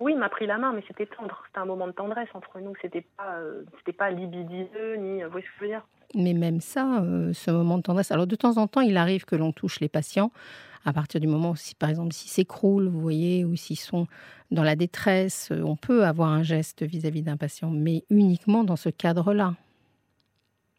Oui, 0.00 0.12
il 0.12 0.18
m'a 0.18 0.28
pris 0.28 0.46
la 0.46 0.58
main, 0.58 0.72
mais 0.72 0.82
c'était 0.88 1.06
tendre. 1.06 1.42
C'était 1.46 1.58
un 1.58 1.66
moment 1.66 1.86
de 1.86 1.92
tendresse 1.92 2.28
entre 2.34 2.58
nous. 2.60 2.72
C'était 2.80 3.04
pas, 3.16 3.36
euh, 3.36 3.64
c'était 3.78 3.96
pas 3.96 4.10
libidineux 4.10 4.96
ni. 4.96 5.22
Vous 5.22 5.30
voyez 5.30 5.46
ce 5.46 5.50
que 5.52 5.56
je 5.58 5.64
veux 5.64 5.70
dire? 5.70 5.86
Mais 6.14 6.32
même 6.32 6.60
ça, 6.60 7.02
euh, 7.02 7.32
ce 7.32 7.50
moment 7.50 7.78
de 7.78 7.82
tendresse. 7.82 8.10
Alors, 8.12 8.26
de 8.26 8.36
temps 8.36 8.56
en 8.56 8.66
temps, 8.66 8.82
il 8.82 8.96
arrive 8.96 9.24
que 9.24 9.36
l'on 9.36 9.52
touche 9.52 9.80
les 9.80 9.88
patients 9.88 10.30
à 10.86 10.92
partir 10.92 11.20
du 11.20 11.26
moment 11.26 11.50
où, 11.50 11.56
si, 11.56 11.74
par 11.74 11.90
exemple, 11.90 12.12
s'ils 12.12 12.30
s'écroulent, 12.30 12.86
vous 12.86 13.00
voyez, 13.00 13.44
ou 13.44 13.56
s'ils 13.56 13.78
sont 13.78 14.06
dans 14.52 14.62
la 14.62 14.76
détresse, 14.76 15.50
on 15.50 15.74
peut 15.74 16.04
avoir 16.04 16.30
un 16.30 16.44
geste 16.44 16.84
vis-à-vis 16.84 17.22
d'un 17.22 17.36
patient, 17.36 17.70
mais 17.70 18.04
uniquement 18.08 18.62
dans 18.62 18.76
ce 18.76 18.88
cadre-là 18.88 19.54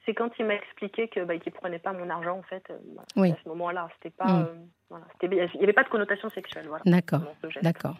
c'est 0.08 0.14
quand 0.14 0.32
il 0.40 0.46
m'a 0.46 0.56
expliqué 0.56 1.10
que 1.10 1.24
bah, 1.26 1.38
qu'il 1.38 1.52
prenait 1.52 1.80
pas 1.80 1.92
mon 1.92 2.10
argent 2.10 2.40
en 2.40 2.44
fait. 2.44 2.64
Euh, 2.72 2.78
oui. 3.18 3.32
À 3.32 3.38
ce 3.44 3.50
moment-là, 3.50 3.90
c'était 3.96 4.16
pas, 4.16 4.26
mm. 4.26 4.48
euh, 4.94 4.98
il 5.22 5.58
n'y 5.58 5.64
avait 5.64 5.74
pas 5.74 5.84
de 5.84 5.90
connotation 5.90 6.30
sexuelle. 6.30 6.66
Voilà, 6.68 6.84
d'accord, 6.86 7.22
d'accord, 7.62 7.98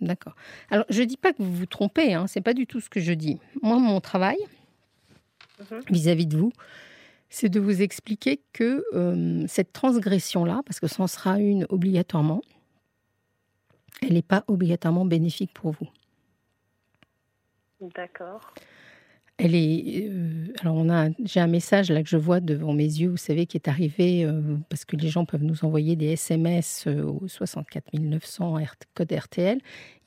d'accord. 0.00 0.34
Alors 0.70 0.86
je 0.88 1.02
dis 1.02 1.18
pas 1.18 1.32
que 1.32 1.42
vous 1.42 1.52
vous 1.52 1.66
trompez, 1.66 2.14
hein, 2.14 2.26
c'est 2.26 2.40
pas 2.40 2.54
du 2.54 2.66
tout 2.66 2.80
ce 2.80 2.88
que 2.88 2.98
je 2.98 3.12
dis. 3.12 3.38
Moi, 3.62 3.78
mon 3.78 4.00
travail 4.00 4.38
mhm. 5.70 5.82
vis-à-vis 5.90 6.26
de 6.26 6.38
vous, 6.38 6.52
c'est 7.28 7.50
de 7.50 7.60
vous 7.60 7.82
expliquer 7.82 8.40
que 8.54 8.82
euh, 8.94 9.44
cette 9.46 9.74
transgression-là, 9.74 10.62
parce 10.64 10.80
que 10.80 10.86
ça 10.86 11.02
en 11.02 11.06
sera 11.06 11.38
une 11.38 11.66
obligatoirement, 11.68 12.40
elle 14.02 14.14
n'est 14.14 14.22
pas 14.22 14.44
obligatoirement 14.48 15.04
bénéfique 15.04 15.52
pour 15.52 15.72
vous. 15.72 15.88
D'accord. 17.94 18.54
Elle 19.42 19.54
est. 19.54 20.08
euh, 20.10 20.52
alors, 20.60 20.78
a, 20.90 21.08
j'ai 21.24 21.40
un 21.40 21.46
message 21.46 21.90
là 21.90 22.02
que 22.02 22.08
je 22.08 22.18
vois 22.18 22.40
devant 22.40 22.74
mes 22.74 22.84
yeux, 22.84 23.08
vous 23.08 23.16
savez, 23.16 23.46
qui 23.46 23.56
est 23.56 23.68
arrivé 23.68 24.24
euh, 24.24 24.56
parce 24.68 24.84
que 24.84 24.96
les 24.96 25.08
gens 25.08 25.24
peuvent 25.24 25.42
nous 25.42 25.64
envoyer 25.64 25.96
des 25.96 26.08
SMS 26.12 26.84
euh, 26.86 27.02
au 27.04 27.26
64 27.26 27.94
900 27.98 28.58
R- 28.58 28.72
code 28.94 29.10
RTL. 29.12 29.58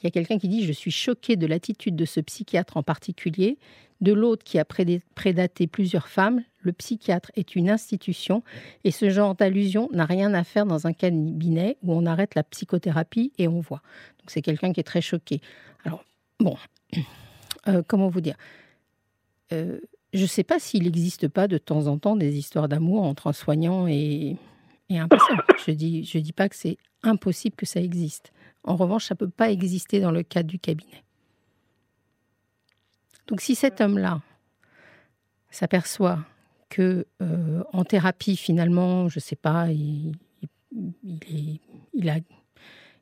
Il 0.02 0.04
y 0.04 0.08
a 0.08 0.12
quelqu'un 0.12 0.38
qui 0.38 0.48
dit 0.48 0.64
Je 0.64 0.72
suis 0.72 0.92
choqué 0.92 1.36
de 1.36 1.48
l'attitude 1.48 1.96
de 1.96 2.06
ce 2.06 2.20
psychiatre 2.20 2.78
en 2.78 2.84
particulier, 2.84 3.58
de 4.02 4.14
l'autre 4.14 4.44
qui 4.44 4.60
a 4.60 4.66
prédaté 4.66 5.66
plusieurs 5.66 6.10
femmes. 6.10 6.44
Le 6.60 6.72
psychiatre 6.72 7.32
est 7.36 7.56
une 7.56 7.70
institution 7.72 8.44
et 8.84 8.92
ce 8.92 9.10
genre 9.10 9.34
d'allusion 9.34 9.90
n'a 9.94 10.06
rien 10.06 10.34
à 10.36 10.44
faire 10.44 10.66
dans 10.68 10.86
un 10.86 10.94
cabinet 10.94 11.78
où 11.82 11.94
on 11.94 12.06
arrête 12.06 12.36
la 12.36 12.44
psychothérapie 12.44 13.34
et 13.40 13.48
on 13.48 13.62
voit. 13.62 13.82
Donc, 14.20 14.30
c'est 14.30 14.42
quelqu'un 14.44 14.74
qui 14.74 14.80
est 14.80 14.84
très 14.84 15.02
choqué. 15.02 15.42
Alors, 15.86 16.06
bon, 16.40 16.56
comment 17.88 18.10
vous 18.10 18.22
dire? 18.22 18.36
Euh, 19.52 19.80
je 20.14 20.22
ne 20.22 20.28
sais 20.28 20.44
pas 20.44 20.60
s'il 20.60 20.84
n'existe 20.84 21.28
pas 21.28 21.48
de 21.48 21.58
temps 21.58 21.88
en 21.88 21.98
temps 21.98 22.16
des 22.16 22.38
histoires 22.38 22.68
d'amour 22.70 23.04
entre 23.04 23.28
un 23.28 23.34
soignant 23.34 23.88
et, 23.88 24.38
et 24.90 25.00
un 25.00 25.08
patient. 25.08 25.36
Je 25.66 25.72
ne 25.72 25.76
dis, 25.76 26.04
je 26.06 26.18
dis 26.20 26.34
pas 26.34 26.50
que 26.50 26.56
c'est 26.56 26.78
impossible 27.04 27.56
que 27.56 27.66
ça 27.66 27.82
existe. 27.82 28.32
En 28.64 28.76
revanche, 28.76 29.06
ça 29.06 29.16
ne 29.16 29.18
peut 29.18 29.30
pas 29.30 29.52
exister 29.52 30.00
dans 30.00 30.12
le 30.12 30.24
cadre 30.24 30.50
du 30.50 30.60
cabinet. 30.60 31.04
Donc 33.28 33.42
si 33.42 33.56
cet 33.56 33.82
homme-là 33.82 34.22
s'aperçoit 35.50 36.20
que 36.70 37.06
euh, 37.22 37.64
en 37.74 37.84
thérapie, 37.84 38.36
finalement, 38.36 39.08
je 39.10 39.18
ne 39.18 39.22
sais 39.22 39.36
pas, 39.36 39.72
il, 39.72 40.14
il, 41.04 41.20
est- 41.30 41.60
il 41.94 42.10
a, 42.10 42.18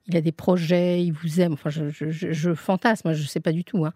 il 0.08 0.18
a 0.18 0.22
des 0.22 0.32
projets, 0.32 1.04
il 1.04 1.12
vous 1.14 1.40
aime, 1.42 1.54
enfin 1.54 1.70
je, 1.70 1.90
je- 1.90 2.10
je- 2.10 2.54
fantasme, 2.54 3.14
je 3.14 3.22
ne 3.22 3.28
sais 3.28 3.40
pas 3.40 3.52
du 3.54 3.64
tout. 3.64 3.86
hein. 3.86 3.94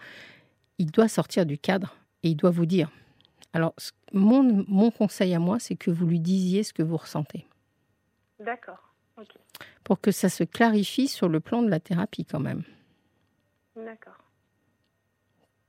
Il 0.80 0.92
doit 0.92 1.08
sortir 1.08 1.46
du 1.46 1.58
cadre 1.58 1.96
et 2.26 2.30
il 2.30 2.36
doit 2.36 2.50
vous 2.50 2.66
dire. 2.66 2.90
Alors, 3.54 3.74
mon, 4.12 4.66
mon 4.68 4.92
conseil 4.92 5.34
à 5.34 5.40
moi, 5.40 5.60
c'est 5.60 5.76
que 5.76 5.92
vous 5.92 6.06
lui 6.06 6.20
disiez 6.20 6.64
ce 6.64 6.74
que 6.74 6.84
vous 6.84 6.98
ressentez, 6.98 7.46
D'accord. 8.40 8.92
Ok. 9.18 9.30
pour 9.86 10.02
que 10.02 10.12
ça 10.12 10.28
se 10.28 10.44
clarifie 10.44 11.08
sur 11.08 11.30
le 11.30 11.40
plan 11.40 11.62
de 11.62 11.70
la 11.70 11.80
thérapie 11.80 12.26
quand 12.26 12.40
même. 12.42 12.64
D'accord. 13.78 14.18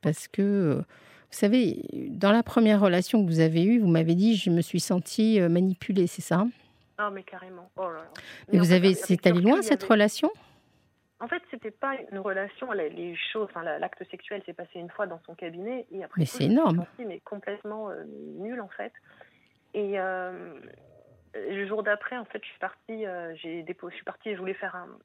Parce 0.01 0.27
que, 0.29 0.43
euh, 0.43 0.75
vous 0.79 1.37
savez, 1.39 1.83
dans 2.11 2.33
la 2.33 2.43
première 2.43 2.81
relation 2.81 3.25
que 3.25 3.29
vous 3.31 3.41
avez 3.41 3.63
eue, 3.65 3.79
vous 3.79 3.89
m'avez 3.89 4.15
dit, 4.15 4.35
je 4.37 4.51
me 4.51 4.63
suis 4.63 4.81
sentie 4.81 5.39
euh, 5.41 5.49
manipulée, 5.49 6.07
c'est 6.07 6.23
ça? 6.23 6.47
Ah, 6.99 7.11
mais 7.13 7.23
carrément. 7.23 7.71
Oh 7.77 7.83
là 7.89 7.99
là. 7.99 8.11
Mais 8.53 8.59
vous 8.59 8.73
avez, 8.73 8.95
c'est 8.95 9.27
allé 9.27 9.41
loin 9.43 9.61
cette 9.63 9.83
avait- 9.85 9.93
relation? 9.93 10.31
En 11.21 11.29
fait, 11.29 11.43
c'était 11.51 11.71
pas 11.71 11.95
une 12.13 12.19
relation. 12.19 12.71
Les, 12.73 13.17
choses, 13.33 13.45
enfin, 13.51 13.63
la- 13.63 13.79
l'acte 13.79 14.05
sexuel 14.11 14.43
s'est 14.45 14.53
passé 14.53 14.79
une 14.79 14.91
fois 14.91 15.07
dans 15.07 15.21
son 15.25 15.35
cabinet 15.35 15.87
et 15.91 16.05
après. 16.05 16.21
Mais 16.21 16.27
c'est 16.27 16.45
énorme. 16.45 16.85
mais 16.99 17.21
complètement 17.21 17.89
euh, 17.91 18.05
nulle 18.39 18.61
en 18.61 18.69
fait. 18.69 18.93
Et 19.73 19.99
euh, 19.99 20.61
le 21.35 21.67
jour 21.67 21.83
d'après, 21.83 22.19
en 22.19 22.25
fait, 22.27 22.41
je 22.43 22.49
suis 22.51 22.59
partie. 22.59 23.07
euh, 23.07 23.35
j'ai 23.37 23.63
déposé. 23.63 23.93
Je 23.93 23.97
suis 23.97 24.05
partie. 24.05 24.29
et 24.31 24.35
Je 24.35 24.41
voulais 24.41 24.55
faire 24.55 24.75
un- 24.77 24.99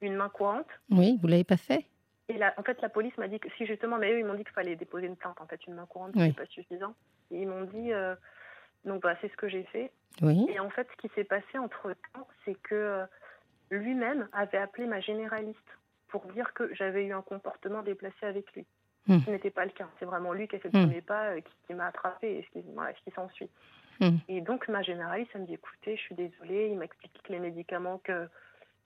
une 0.00 0.14
main 0.14 0.28
courante. 0.30 0.68
Oui, 0.90 1.18
vous 1.20 1.26
l'avez 1.28 1.44
pas 1.44 1.56
fait 1.58 1.84
Et 2.30 2.38
là, 2.38 2.54
en 2.56 2.62
fait, 2.62 2.80
la 2.80 2.88
police 2.88 3.16
m'a 3.18 3.28
dit 3.28 3.38
que 3.40 3.48
si 3.58 3.66
justement, 3.66 3.98
mais 3.98 4.12
eux, 4.12 4.20
ils 4.20 4.24
m'ont 4.24 4.34
dit 4.34 4.44
qu'il 4.44 4.52
fallait 4.54 4.76
déposer 4.76 5.06
une 5.08 5.16
plainte. 5.16 5.40
En 5.40 5.46
fait, 5.46 5.60
une 5.66 5.74
main 5.74 5.86
courante, 5.86 6.12
Oui. 6.14 6.28
c'est 6.28 6.36
pas 6.36 6.46
suffisant. 6.46 6.94
Et 7.30 7.42
ils 7.42 7.48
m'ont 7.48 7.64
dit. 7.64 7.92
euh, 7.92 8.14
donc, 8.84 9.02
bah, 9.02 9.14
c'est 9.20 9.28
ce 9.30 9.36
que 9.36 9.48
j'ai 9.48 9.64
fait. 9.64 9.90
Oui. 10.22 10.46
Et 10.48 10.58
en 10.60 10.70
fait, 10.70 10.88
ce 10.90 10.96
qui 11.06 11.12
s'est 11.14 11.24
passé 11.24 11.58
entre 11.58 11.92
temps, 12.14 12.26
c'est 12.44 12.54
que 12.62 13.02
lui-même 13.70 14.28
avait 14.32 14.58
appelé 14.58 14.86
ma 14.86 15.00
généraliste 15.00 15.58
pour 16.08 16.24
dire 16.26 16.52
que 16.54 16.72
j'avais 16.74 17.04
eu 17.04 17.12
un 17.12 17.22
comportement 17.22 17.82
déplacé 17.82 18.24
avec 18.26 18.50
lui. 18.54 18.66
Hmm. 19.06 19.18
Ce 19.24 19.30
n'était 19.30 19.50
pas 19.50 19.64
le 19.64 19.70
cas. 19.70 19.88
C'est 19.98 20.04
vraiment 20.04 20.32
lui 20.32 20.48
qui 20.48 20.56
a 20.56 20.58
fait 20.58 20.70
le 20.72 20.78
Hmm. 20.78 20.84
premier 20.84 21.00
pas, 21.02 21.30
euh, 21.30 21.40
qui, 21.40 21.52
qui 21.66 21.74
m'a 21.74 21.86
attrapé 21.86 22.38
et 22.38 22.42
ce 22.42 22.50
qui, 22.50 22.64
voilà, 22.74 22.92
qui 22.92 23.10
s'ensuit. 23.10 23.50
Hmm. 24.00 24.16
Et 24.28 24.40
donc, 24.40 24.68
ma 24.68 24.82
généraliste, 24.82 25.30
elle 25.34 25.42
me 25.42 25.46
dit 25.46 25.54
écoutez, 25.54 25.96
je 25.96 26.02
suis 26.02 26.14
désolée. 26.14 26.68
Il 26.70 26.78
m'a 26.78 26.84
expliqué 26.84 27.18
que 27.24 27.32
les 27.32 27.40
médicaments 27.40 27.98
que 27.98 28.28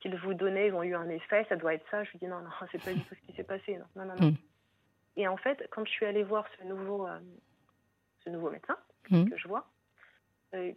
qu'il 0.00 0.16
vous 0.16 0.34
donnait, 0.34 0.68
ils 0.68 0.74
ont 0.74 0.82
eu 0.82 0.96
un 0.96 1.08
effet, 1.10 1.46
ça 1.48 1.54
doit 1.54 1.74
être 1.74 1.86
ça. 1.90 2.02
Je 2.02 2.10
lui 2.10 2.18
dis 2.18 2.26
non, 2.26 2.40
non, 2.40 2.50
c'est 2.72 2.82
pas 2.82 2.92
du 2.92 3.00
tout 3.04 3.14
ce 3.14 3.20
qui 3.26 3.32
s'est 3.36 3.44
passé. 3.44 3.78
Non, 3.96 4.04
non, 4.04 4.14
non. 4.16 4.26
non. 4.30 4.34
Et 5.16 5.28
en 5.28 5.36
fait, 5.36 5.68
quand 5.70 5.84
je 5.84 5.90
suis 5.90 6.06
allée 6.06 6.24
voir 6.24 6.44
ce 6.58 6.64
nouveau, 6.64 7.06
euh, 7.06 7.18
ce 8.24 8.30
nouveau 8.30 8.50
médecin 8.50 8.76
que 9.08 9.36
je 9.36 9.46
vois, 9.46 9.66
euh, 10.54 10.72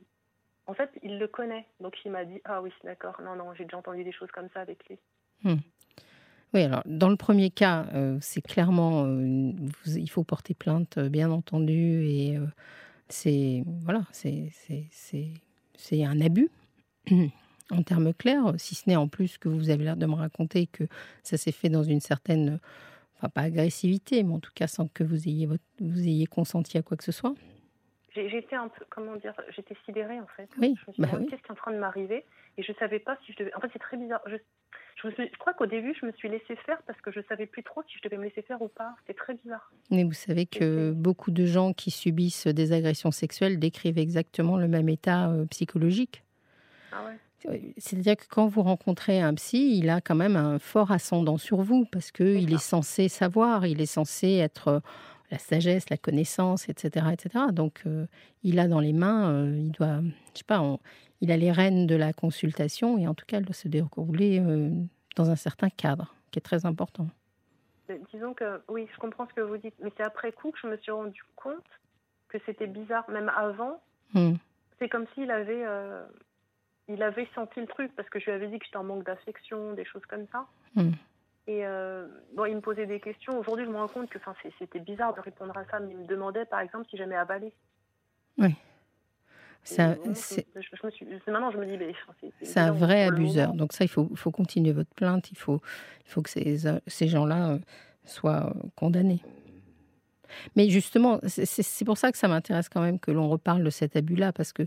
en 0.68 0.74
fait, 0.74 0.90
il 1.04 1.20
le 1.20 1.28
connaît. 1.28 1.66
Donc, 1.80 1.96
il 2.06 2.12
m'a 2.12 2.26
dit 2.26 2.42
Ah 2.46 2.62
oui, 2.62 2.72
d'accord, 2.84 3.22
non, 3.22 3.36
non, 3.36 3.54
j'ai 3.54 3.64
déjà 3.66 3.78
entendu 3.78 4.04
des 4.04 4.12
choses 4.12 4.32
comme 4.32 4.50
ça 4.54 4.62
avec 4.62 4.80
lui. 4.90 4.98
Oui, 6.56 6.62
alors 6.62 6.84
dans 6.86 7.10
le 7.10 7.18
premier 7.18 7.50
cas, 7.50 7.86
euh, 7.94 8.18
c'est 8.22 8.42
clairement, 8.42 9.04
euh, 9.06 9.52
il 9.86 10.10
faut 10.10 10.24
porter 10.24 10.54
plainte, 10.54 10.98
euh, 10.98 11.10
bien 11.10 11.30
entendu, 11.30 12.06
et 12.06 12.40
c'est 13.10 13.64
voilà, 13.66 14.06
c'est 14.12 14.52
un 15.92 16.22
abus 16.22 16.50
en 17.72 17.84
termes 17.84 18.14
clairs, 18.14 18.54
si 18.58 18.74
ce 18.74 18.90
n'est 18.90 18.96
en 18.96 19.10
plus 19.10 19.38
que 19.38 19.50
vous 19.50 19.70
avez 19.70 19.84
l'air 19.84 19.98
de 19.98 20.06
me 20.06 20.14
raconter 20.14 20.68
que 20.68 20.86
ça 21.24 21.36
s'est 21.36 21.52
fait 21.52 21.68
dans 21.68 21.84
une 21.84 22.00
certaine, 22.00 22.60
enfin 23.18 23.28
pas 23.28 23.42
agressivité, 23.42 24.24
mais 24.24 24.34
en 24.34 24.40
tout 24.40 24.54
cas 24.56 24.68
sans 24.68 24.88
que 24.88 25.04
vous 25.04 25.28
ayez 25.28 25.48
vous 25.48 26.08
ayez 26.08 26.26
consenti 26.26 26.78
à 26.78 26.82
quoi 26.84 26.96
que 26.96 27.04
ce 27.04 27.12
soit. 27.12 27.36
J'étais 28.16 28.56
un 28.56 28.70
peu, 28.70 28.86
comment 28.90 29.16
dire, 29.18 29.34
j'étais 29.56 29.76
sidérée 29.86 30.20
en 30.20 30.28
fait. 30.38 30.48
Oui, 30.58 30.74
Je 30.86 30.90
me 30.90 30.94
suis 30.94 31.02
bah 31.04 31.10
oui. 31.20 31.26
qu'est-ce 31.30 31.42
qui 31.42 31.48
est 31.50 31.52
en 31.52 31.56
train 31.56 31.74
de 31.74 31.78
m'arriver? 31.78 32.24
Et 32.58 32.64
je 32.64 32.72
savais 32.80 33.00
pas 33.00 33.18
si 33.26 33.34
je 33.34 33.38
devais. 33.40 33.54
En 33.56 33.60
fait, 33.60 33.68
c'est 33.74 33.80
très 33.80 33.98
bizarre. 33.98 34.22
Je, 34.26 34.38
je, 35.02 35.08
me 35.08 35.12
suis- 35.14 35.30
je 35.32 35.38
crois 35.38 35.54
qu'au 35.54 35.66
début, 35.66 35.94
je 36.00 36.06
me 36.06 36.12
suis 36.14 36.30
laissée 36.30 36.56
faire 36.66 36.82
parce 36.88 37.00
que 37.02 37.12
je 37.12 37.20
savais 37.28 37.46
plus 37.46 37.64
trop 37.64 37.84
si 37.90 37.98
je 37.98 38.04
devais 38.08 38.18
me 38.18 38.24
laisser 38.24 38.42
faire 38.44 38.62
ou 38.62 38.70
pas. 38.70 38.96
C'était 39.02 39.20
très 39.20 39.34
bizarre. 39.34 39.70
Mais 39.92 40.04
vous 40.06 40.14
savez 40.14 40.46
que 40.46 40.92
beaucoup 40.92 41.32
de 41.32 41.46
gens 41.46 41.74
qui 41.74 41.92
subissent 41.92 42.48
des 42.48 42.72
agressions 42.72 43.12
sexuelles 43.12 43.60
décrivent 43.60 43.98
exactement 43.98 44.56
le 44.58 44.70
même 44.70 44.88
état 44.88 45.30
euh, 45.30 45.46
psychologique. 45.48 46.24
Ah 46.94 47.04
ouais. 47.06 47.18
C'est-à-dire 47.78 48.16
que 48.16 48.24
quand 48.28 48.48
vous 48.48 48.64
rencontrez 48.64 49.22
un 49.22 49.34
psy, 49.36 49.78
il 49.78 49.90
a 49.92 50.02
quand 50.02 50.16
même 50.16 50.36
un 50.36 50.58
fort 50.58 50.92
ascendant 50.92 51.38
sur 51.38 51.62
vous 51.62 51.86
parce 51.86 52.12
qu'il 52.12 52.52
est 52.52 52.58
censé 52.58 53.08
savoir, 53.08 53.68
il 53.68 53.82
est 53.82 53.86
censé 53.86 54.32
être 54.38 54.68
euh, 54.70 54.80
la 55.32 55.38
sagesse, 55.40 55.90
la 55.90 55.98
connaissance, 55.98 56.70
etc. 56.70 57.08
etc. 57.14 57.46
Donc 57.52 57.82
euh, 57.86 58.06
il 58.44 58.60
a 58.60 58.68
dans 58.68 58.80
les 58.80 58.94
mains, 58.94 59.32
euh, 59.32 59.58
il 59.58 59.72
doit, 59.72 60.02
je 60.34 60.40
sais 60.40 60.44
pas, 60.46 60.62
on- 60.62 60.80
il 61.22 61.32
a 61.32 61.38
les 61.38 61.52
rênes 61.52 61.88
de 61.88 61.96
la 61.96 62.14
consultation 62.14 62.98
et 62.98 63.08
en 63.08 63.14
tout 63.16 63.26
cas, 63.26 63.38
elle 63.38 63.46
doit 63.46 63.54
se 63.56 63.68
dérouler 63.68 64.40
euh, 64.40 64.70
dans 65.16 65.30
un 65.30 65.36
certain 65.36 65.70
cadre 65.70 66.14
qui 66.32 66.40
est 66.40 66.42
très 66.42 66.66
important. 66.66 67.08
Disons 68.14 68.34
que 68.34 68.62
oui, 68.70 68.88
je 68.94 68.98
comprends 69.00 69.28
ce 69.28 69.34
que 69.34 69.42
vous 69.42 69.58
dites, 69.58 69.76
mais 69.82 69.92
c'est 69.96 70.04
après 70.04 70.32
coup 70.32 70.52
que 70.52 70.58
je 70.62 70.68
me 70.68 70.78
suis 70.78 70.92
rendu 70.92 71.22
compte 71.36 71.64
que 72.30 72.38
c'était 72.46 72.68
bizarre. 72.68 73.10
Même 73.10 73.32
avant, 73.36 73.82
Hmm. 74.14 74.34
c'est 74.80 74.88
comme 74.90 75.06
s'il 75.16 75.30
avait, 75.32 75.64
il 76.88 77.02
avait 77.02 77.28
senti 77.36 77.60
le 77.60 77.66
truc 77.68 77.92
parce 77.96 78.08
que 78.10 78.20
je 78.20 78.26
lui 78.26 78.32
avais 78.34 78.48
dit 78.48 78.60
que 78.60 78.66
j'étais 78.66 78.78
en 78.78 78.84
manque 78.84 79.04
d'affection, 79.06 79.74
des 79.74 79.86
choses 79.86 80.06
comme 80.08 80.26
ça. 80.32 80.46
Hmm. 80.76 80.92
Et 81.48 81.66
euh, 81.66 82.08
bon, 82.36 82.46
il 82.46 82.56
me 82.56 82.62
posait 82.62 82.88
des 82.88 83.00
questions. 83.00 83.38
Aujourd'hui, 83.40 83.66
je 83.66 83.70
me 83.70 83.78
rends 83.78 83.88
compte 83.88 84.10
que, 84.10 84.18
c'était 84.58 84.80
bizarre 84.80 85.14
de 85.14 85.22
répondre 85.22 85.56
à 85.56 85.64
ça. 85.66 85.80
Mais 85.80 85.92
il 85.92 85.98
me 86.00 86.06
demandait, 86.06 86.46
par 86.46 86.60
exemple, 86.60 86.88
si 86.90 86.98
j'aimais 86.98 87.16
avalé. 87.16 87.54
Ça, 89.64 89.94
Et 89.94 89.96
bon, 89.96 90.04
je- 90.10 90.14
c'est 90.20 90.46
je, 90.56 90.62
je 90.62 90.86
me 90.86 90.92
suis, 90.92 91.08
c'est- 91.26 91.32
maintenant, 91.32 91.50
je 91.50 91.58
me 91.58 91.66
dis, 91.66 91.76
mais 91.78 91.92
c'est 92.22 92.32
c'est 92.46 92.60
un 92.60 92.72
vrai 92.72 93.06
abuseur. 93.06 93.54
Donc 93.54 93.74
ça, 93.74 93.84
il 93.84 93.88
faut, 93.88 94.10
faut 94.16 94.30
continuer 94.30 94.74
votre 94.74 94.94
plainte. 94.94 95.32
Il 95.32 95.38
faut, 95.38 95.60
il 96.06 96.12
faut 96.12 96.22
que 96.22 96.30
ces, 96.30 96.68
ces 96.86 97.08
gens-là 97.08 97.50
euh, 97.54 97.60
soient 98.06 98.54
euh, 98.56 98.60
condamnés. 98.76 99.22
Mais 100.56 100.70
justement, 100.70 101.20
c'est- 101.26 101.46
pour 101.86 101.98
ça 101.98 102.12
que 102.12 102.18
ça 102.20 102.28
m'intéresse 102.28 102.70
quand 102.70 102.82
même 102.82 103.00
que 103.00 103.10
l'on 103.10 103.28
reparle 103.28 103.64
de 103.64 103.70
cet 103.72 103.96
abus-là, 103.96 104.34
parce 104.34 104.54
que 104.54 104.64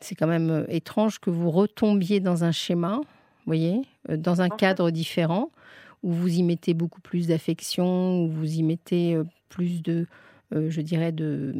c'est 0.00 0.14
quand 0.14 0.26
même 0.26 0.66
étrange 0.68 1.18
que 1.18 1.30
vous 1.30 1.50
retombiez 1.50 2.20
dans 2.20 2.44
un 2.44 2.52
schéma, 2.52 3.00
voyez, 3.46 3.82
euh, 4.10 4.16
dans 4.16 4.40
un 4.40 4.48
cadre 4.48 4.90
différent, 4.90 5.50
où 6.02 6.12
vous 6.12 6.28
y 6.38 6.42
mettez 6.42 6.74
beaucoup 6.74 7.00
plus 7.00 7.28
d'affection, 7.28 8.24
où 8.24 8.28
vous 8.28 8.54
y 8.58 8.62
mettez 8.62 9.14
euh, 9.14 9.24
plus 9.48 9.82
de, 9.82 10.06
euh, 10.52 10.70
je 10.70 10.80
dirais, 10.80 11.12
de, 11.12 11.54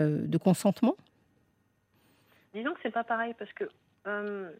euh, 0.00 0.26
de 0.26 0.38
consentement. 0.38 0.94
Disons 2.54 2.72
que 2.74 2.80
c'est 2.82 2.90
pas 2.92 3.04
pareil 3.04 3.34
parce 3.38 3.52
que 3.52 3.64
euh, 4.06 4.50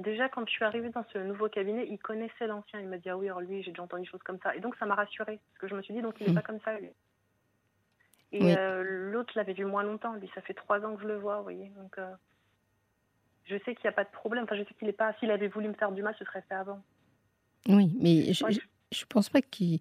déjà 0.00 0.28
quand 0.28 0.44
je 0.46 0.52
suis 0.52 0.64
arrivée 0.64 0.90
dans 0.90 1.04
ce 1.12 1.18
nouveau 1.18 1.48
cabinet, 1.48 1.86
il 1.88 1.98
connaissait 1.98 2.46
l'ancien. 2.46 2.80
Il 2.80 2.88
m'a 2.88 2.98
dit 2.98 3.08
ah 3.10 3.16
oui, 3.16 3.26
alors 3.26 3.40
lui 3.40 3.62
j'ai 3.62 3.70
déjà 3.70 3.82
entendu 3.82 4.02
des 4.02 4.08
choses 4.08 4.22
comme 4.24 4.38
ça. 4.42 4.54
Et 4.56 4.60
donc 4.60 4.74
ça 4.76 4.86
m'a 4.86 4.94
rassurée 4.96 5.38
parce 5.52 5.58
que 5.60 5.68
je 5.68 5.74
me 5.76 5.82
suis 5.82 5.94
dit 5.94 6.02
donc 6.02 6.14
il 6.20 6.26
n'est 6.26 6.32
Mm. 6.32 6.34
pas 6.36 6.42
comme 6.42 6.58
ça 6.64 6.78
lui. 6.78 6.88
Et 8.32 8.42
Oui. 8.42 8.52
l'autre 9.12 9.32
l'avait 9.36 9.52
vu 9.52 9.64
moins 9.64 9.84
longtemps. 9.84 10.14
Lui 10.14 10.28
ça 10.34 10.40
fait 10.40 10.54
trois 10.54 10.80
ans 10.84 10.96
que 10.96 11.02
je 11.02 11.06
le 11.08 11.16
vois, 11.18 11.36
vous 11.38 11.42
voyez. 11.44 11.70
Donc 11.80 11.96
je 13.44 13.56
sais 13.64 13.74
qu'il 13.74 13.84
n'y 13.84 13.88
a 13.90 13.92
pas 13.92 14.04
de 14.04 14.10
problème. 14.10 14.44
Enfin 14.44 14.56
je 14.56 14.64
sais 14.64 14.74
qu'il 14.78 14.88
est 14.88 14.92
pas. 14.92 15.14
S'il 15.20 15.30
avait 15.30 15.48
voulu 15.48 15.68
me 15.68 15.74
faire 15.74 15.92
du 15.92 16.02
mal, 16.02 16.14
ce 16.18 16.24
serait 16.24 16.42
fait 16.48 16.54
avant. 16.54 16.82
Oui, 17.68 17.96
mais 17.98 18.32
je 18.34 18.44
Ouais, 18.44 18.52
ne 18.52 19.04
pense 19.08 19.28
pas 19.28 19.42
qu'il 19.42 19.80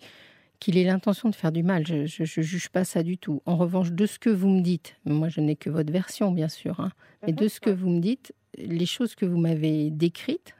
qu'il 0.59 0.77
ait 0.77 0.85
l'intention 0.85 1.29
de 1.29 1.35
faire 1.35 1.51
du 1.51 1.63
mal. 1.63 1.85
Je 1.87 2.03
ne 2.03 2.43
juge 2.43 2.69
pas 2.69 2.85
ça 2.85 3.03
du 3.03 3.17
tout. 3.17 3.41
En 3.45 3.57
revanche, 3.57 3.91
de 3.91 4.05
ce 4.05 4.19
que 4.19 4.29
vous 4.29 4.49
me 4.49 4.61
dites, 4.61 4.97
moi 5.05 5.29
je 5.29 5.41
n'ai 5.41 5.55
que 5.57 5.69
votre 5.69 5.91
version, 5.93 6.31
bien 6.31 6.49
sûr, 6.49 6.79
hein, 6.79 6.91
mais 7.27 7.33
de 7.33 7.47
Mhm, 7.47 7.49
ce 7.49 7.59
que 7.61 7.69
vous 7.71 7.89
me 7.89 7.99
dites, 7.99 8.33
les 8.57 8.85
choses 8.87 9.15
que 9.15 9.25
vous 9.25 9.37
m'avez 9.37 9.91
décrites 9.91 10.55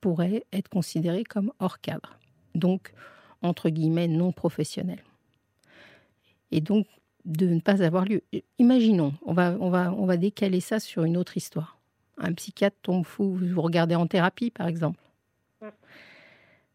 pourraient 0.00 0.44
être 0.52 0.68
considérées 0.68 1.24
comme 1.24 1.52
hors 1.60 1.80
cadre. 1.80 2.18
Donc, 2.54 2.92
entre 3.42 3.70
guillemets, 3.70 4.08
non 4.08 4.32
professionnelles. 4.32 5.04
et 6.50 6.60
donc 6.60 6.86
de 7.24 7.46
ne 7.46 7.60
pas 7.60 7.82
avoir 7.82 8.04
lieu. 8.04 8.22
Imaginons, 8.58 9.14
on 9.24 9.32
va, 9.32 9.56
on 9.60 9.68
va, 9.70 9.92
on 9.92 10.06
va 10.06 10.16
décaler 10.16 10.60
ça 10.60 10.78
sur 10.78 11.04
une 11.04 11.16
autre 11.16 11.36
histoire. 11.36 11.75
Un 12.18 12.32
psychiatre 12.32 12.76
tombe 12.82 13.04
fou, 13.04 13.36
vous 13.40 13.62
regardez 13.62 13.94
en 13.94 14.06
thérapie 14.06 14.50
par 14.50 14.66
exemple. 14.66 15.00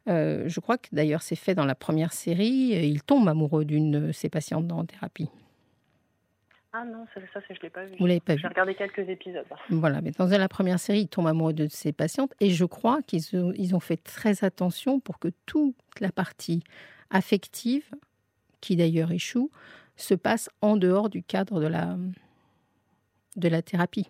Euh, 0.08 0.46
je 0.48 0.60
crois 0.60 0.78
que 0.78 0.88
d'ailleurs 0.92 1.22
c'est 1.22 1.36
fait 1.36 1.56
dans 1.56 1.66
la 1.66 1.76
première 1.76 2.14
série. 2.14 2.70
Il 2.90 3.04
tombe 3.04 3.28
amoureux 3.28 3.66
d'une 3.66 3.92
de 3.92 4.12
ses 4.12 4.30
patientes 4.30 4.72
en 4.72 4.86
thérapie. 4.86 5.30
Ah 6.74 6.86
non, 6.86 7.06
ça, 7.14 7.20
ça 7.34 7.42
je 7.50 7.56
ne 7.56 7.60
l'ai 7.64 7.70
pas 7.70 7.86
vu. 7.86 7.96
Vous 8.00 8.06
l'avez 8.06 8.22
pas 8.22 8.36
vu 8.36 8.42
J'ai 8.42 8.48
regardé 8.48 8.76
quelques 8.76 9.08
épisodes. 9.10 9.46
Voilà, 9.70 10.00
mais 10.02 10.12
dans 10.12 10.26
la 10.26 10.48
première 10.48 10.80
série, 10.80 11.02
il 11.02 11.08
tombe 11.10 11.28
amoureux 11.28 11.54
de 11.54 11.68
ses 11.68 11.92
patientes 11.92 12.34
et 12.40 12.50
je 12.50 12.64
crois 12.64 13.02
qu'ils 13.02 13.36
ont, 13.36 13.52
ils 13.58 13.76
ont 13.76 13.82
fait 13.82 13.98
très 13.98 14.46
attention 14.46 15.02
pour 15.02 15.20
que 15.20 15.28
toute 15.46 15.76
la 16.00 16.14
partie 16.14 16.64
affective, 17.10 17.84
qui 18.62 18.78
d'ailleurs 18.78 19.12
échoue, 19.12 19.52
se 19.98 20.14
passe 20.14 20.50
en 20.62 20.78
dehors 20.78 21.10
du 21.10 21.24
cadre 21.24 21.60
de 21.60 21.68
la, 21.68 21.98
de 23.36 23.50
la 23.50 23.62
thérapie. 23.62 24.08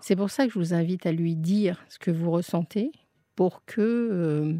C'est 0.00 0.16
pour 0.16 0.30
ça 0.30 0.46
que 0.46 0.52
je 0.52 0.58
vous 0.58 0.74
invite 0.74 1.06
à 1.06 1.12
lui 1.12 1.36
dire 1.36 1.84
ce 1.88 1.98
que 1.98 2.10
vous 2.10 2.30
ressentez 2.30 2.92
pour 3.36 3.64
que... 3.64 3.80
Euh, 3.80 4.54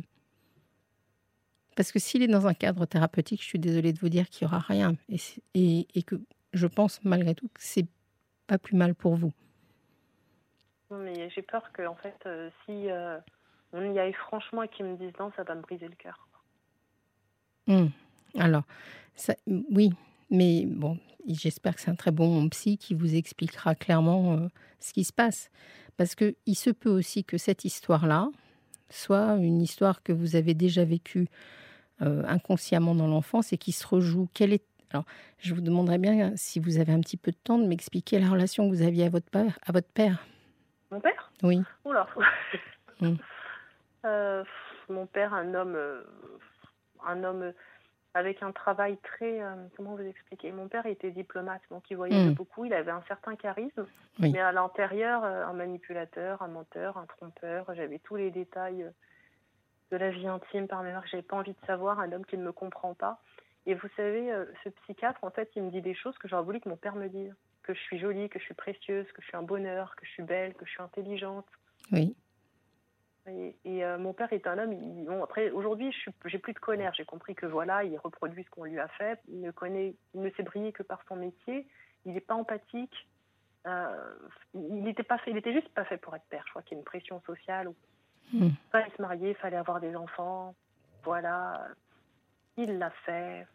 parce 1.76 1.92
que 1.92 1.98
s'il 1.98 2.22
est 2.22 2.28
dans 2.28 2.46
un 2.46 2.54
cadre 2.54 2.84
thérapeutique, 2.86 3.40
je 3.42 3.46
suis 3.46 3.58
désolée 3.58 3.92
de 3.92 3.98
vous 3.98 4.08
dire 4.08 4.28
qu'il 4.28 4.46
n'y 4.46 4.52
aura 4.52 4.60
rien. 4.60 4.96
Et, 5.54 5.86
et, 5.94 6.02
que 6.02 6.16
je 6.52 6.66
pense 6.66 7.02
malgré 7.04 7.34
tout 7.34 7.48
que 7.48 7.60
c'est 7.60 7.86
pas 8.46 8.58
plus 8.58 8.76
mal 8.76 8.94
pour 8.94 9.16
vous. 9.16 9.32
Non, 10.90 10.98
mais 10.98 11.30
j'ai 11.30 11.42
peur 11.42 11.70
que, 11.72 11.86
en 11.86 11.94
fait, 11.94 12.16
euh, 12.26 12.50
si 12.66 12.90
euh, 12.90 13.18
on 13.72 13.94
y 13.94 13.98
aille 13.98 14.12
franchement 14.12 14.62
et 14.64 14.68
qu'ils 14.68 14.86
me 14.86 14.96
disent 14.96 15.12
non, 15.18 15.30
ça 15.36 15.44
va 15.44 15.54
me 15.54 15.62
briser 15.62 15.88
le 15.88 15.94
cœur. 15.94 16.28
Hmm. 17.66 17.86
Alors, 18.36 18.64
ça, 19.14 19.34
oui, 19.46 19.90
mais 20.30 20.64
bon, 20.66 20.98
j'espère 21.26 21.74
que 21.74 21.80
c'est 21.80 21.90
un 21.90 21.96
très 21.96 22.10
bon 22.10 22.48
psy 22.48 22.78
qui 22.78 22.94
vous 22.94 23.14
expliquera 23.14 23.74
clairement 23.74 24.34
euh, 24.34 24.48
ce 24.78 24.92
qui 24.92 25.04
se 25.04 25.12
passe. 25.12 25.50
Parce 25.96 26.14
qu'il 26.14 26.56
se 26.56 26.70
peut 26.70 26.90
aussi 26.90 27.24
que 27.24 27.38
cette 27.38 27.64
histoire-là 27.64 28.28
soit 28.88 29.36
une 29.36 29.60
histoire 29.60 30.02
que 30.02 30.12
vous 30.12 30.36
avez 30.36 30.54
déjà 30.54 30.84
vécue 30.84 31.28
euh, 32.02 32.22
inconsciemment 32.26 32.94
dans 32.94 33.06
l'enfance 33.06 33.52
et 33.52 33.58
qui 33.58 33.72
se 33.72 33.86
rejoue. 33.86 34.28
Quelle 34.34 34.52
est 34.52 34.64
alors, 34.92 35.04
je 35.38 35.54
vous 35.54 35.60
demanderais 35.60 35.98
bien 35.98 36.32
si 36.34 36.58
vous 36.58 36.78
avez 36.78 36.92
un 36.92 37.00
petit 37.00 37.16
peu 37.16 37.30
de 37.30 37.36
temps 37.36 37.58
de 37.58 37.66
m'expliquer 37.66 38.18
la 38.18 38.28
relation 38.28 38.68
que 38.68 38.74
vous 38.74 38.82
aviez 38.82 39.06
à 39.06 39.08
votre 39.08 39.30
père. 39.30 39.56
À 39.64 39.70
votre 39.70 39.86
père. 39.86 40.26
Mon 40.90 41.00
père? 41.00 41.30
Oui. 41.42 41.60
Euh, 44.06 44.42
mon 44.88 45.04
père, 45.04 45.34
un 45.34 45.52
homme, 45.52 45.74
euh, 45.74 46.02
un 47.06 47.22
homme 47.22 47.52
avec 48.14 48.42
un 48.42 48.52
travail 48.52 48.98
très, 49.02 49.40
comment 49.76 49.94
vous 49.94 50.02
expliquer? 50.02 50.50
Mon 50.50 50.68
père 50.68 50.86
était 50.86 51.10
diplomate, 51.10 51.62
donc 51.70 51.84
il 51.90 51.96
voyageait 51.96 52.30
hmm. 52.30 52.34
beaucoup. 52.34 52.64
Il 52.64 52.74
avait 52.74 52.90
un 52.90 53.02
certain 53.06 53.36
charisme, 53.36 53.86
mais 54.18 54.40
à 54.40 54.50
l'intérieur, 54.50 55.24
un 55.24 55.52
manipulateur, 55.52 56.42
un 56.42 56.48
menteur, 56.48 56.98
un 56.98 57.06
trompeur. 57.06 57.72
J'avais 57.74 58.00
tous 58.00 58.16
les 58.16 58.30
détails 58.30 58.90
de 59.90 59.96
la 59.96 60.10
vie 60.10 60.26
intime 60.26 60.68
par 60.68 60.82
mes 60.82 60.90
mères 60.90 61.02
que 61.02 61.08
j'avais 61.08 61.22
pas 61.22 61.36
envie 61.36 61.52
de 61.52 61.66
savoir, 61.66 62.00
un 62.00 62.12
homme 62.12 62.24
qui 62.24 62.36
ne 62.36 62.44
me 62.44 62.52
comprend 62.52 62.94
pas. 62.94 63.20
Et 63.66 63.74
vous 63.74 63.88
savez, 63.96 64.32
euh, 64.32 64.46
ce 64.64 64.70
psychiatre, 64.70 65.22
en 65.22 65.30
fait, 65.30 65.50
il 65.56 65.62
me 65.62 65.70
dit 65.70 65.82
des 65.82 65.94
choses 65.94 66.16
que 66.18 66.28
j'aurais 66.28 66.42
voulu 66.42 66.60
que 66.60 66.68
mon 66.68 66.76
père 66.76 66.96
me 66.96 67.08
dise. 67.08 67.34
Que 67.62 67.74
je 67.74 67.80
suis 67.80 67.98
jolie, 67.98 68.28
que 68.28 68.38
je 68.38 68.44
suis 68.44 68.54
précieuse, 68.54 69.06
que 69.12 69.20
je 69.20 69.26
suis 69.26 69.36
un 69.36 69.42
bonheur, 69.42 69.94
que 69.96 70.06
je 70.06 70.10
suis 70.12 70.22
belle, 70.22 70.54
que 70.54 70.64
je 70.64 70.70
suis 70.70 70.82
intelligente. 70.82 71.46
Oui. 71.92 72.16
Et, 73.26 73.84
euh, 73.84 73.98
mon 73.98 74.12
père 74.12 74.32
est 74.32 74.46
un 74.46 74.58
homme. 74.58 75.04
bon, 75.04 75.22
après, 75.22 75.50
aujourd'hui, 75.50 75.94
j'ai 76.24 76.38
plus 76.38 76.52
de 76.52 76.58
colère. 76.58 76.92
J'ai 76.94 77.04
compris 77.04 77.34
que 77.34 77.46
voilà, 77.46 77.84
il 77.84 77.96
reproduit 77.98 78.44
ce 78.44 78.50
qu'on 78.50 78.64
lui 78.64 78.78
a 78.78 78.88
fait. 78.88 79.20
Il 79.28 79.40
ne 79.40 79.50
connaît, 79.50 79.94
il 80.14 80.22
ne 80.22 80.30
sait 80.30 80.42
briller 80.42 80.72
que 80.72 80.82
par 80.82 81.00
son 81.08 81.16
métier. 81.16 81.66
Il 82.06 82.14
n'est 82.14 82.20
pas 82.20 82.34
empathique. 82.34 83.08
Euh, 83.66 84.14
il 84.54 84.82
n'était 84.82 85.02
pas 85.02 85.18
fait. 85.18 85.30
Il 85.30 85.36
était 85.36 85.52
juste 85.52 85.68
pas 85.74 85.84
fait 85.84 85.98
pour 85.98 86.16
être 86.16 86.24
père. 86.30 86.42
Je 86.46 86.50
crois 86.50 86.62
qu'il 86.62 86.76
y 86.76 86.76
a 86.76 86.80
une 86.80 86.84
pression 86.84 87.20
sociale 87.26 87.70
il 88.32 88.44
hmm. 88.44 88.52
fallait 88.70 88.92
se 88.96 89.02
marier, 89.02 89.30
il 89.30 89.36
fallait 89.36 89.56
avoir 89.56 89.80
des 89.80 89.94
enfants. 89.96 90.54
Voilà. 91.04 91.66
Il 92.56 92.78
l'a 92.78 92.90
fait. 93.04 93.46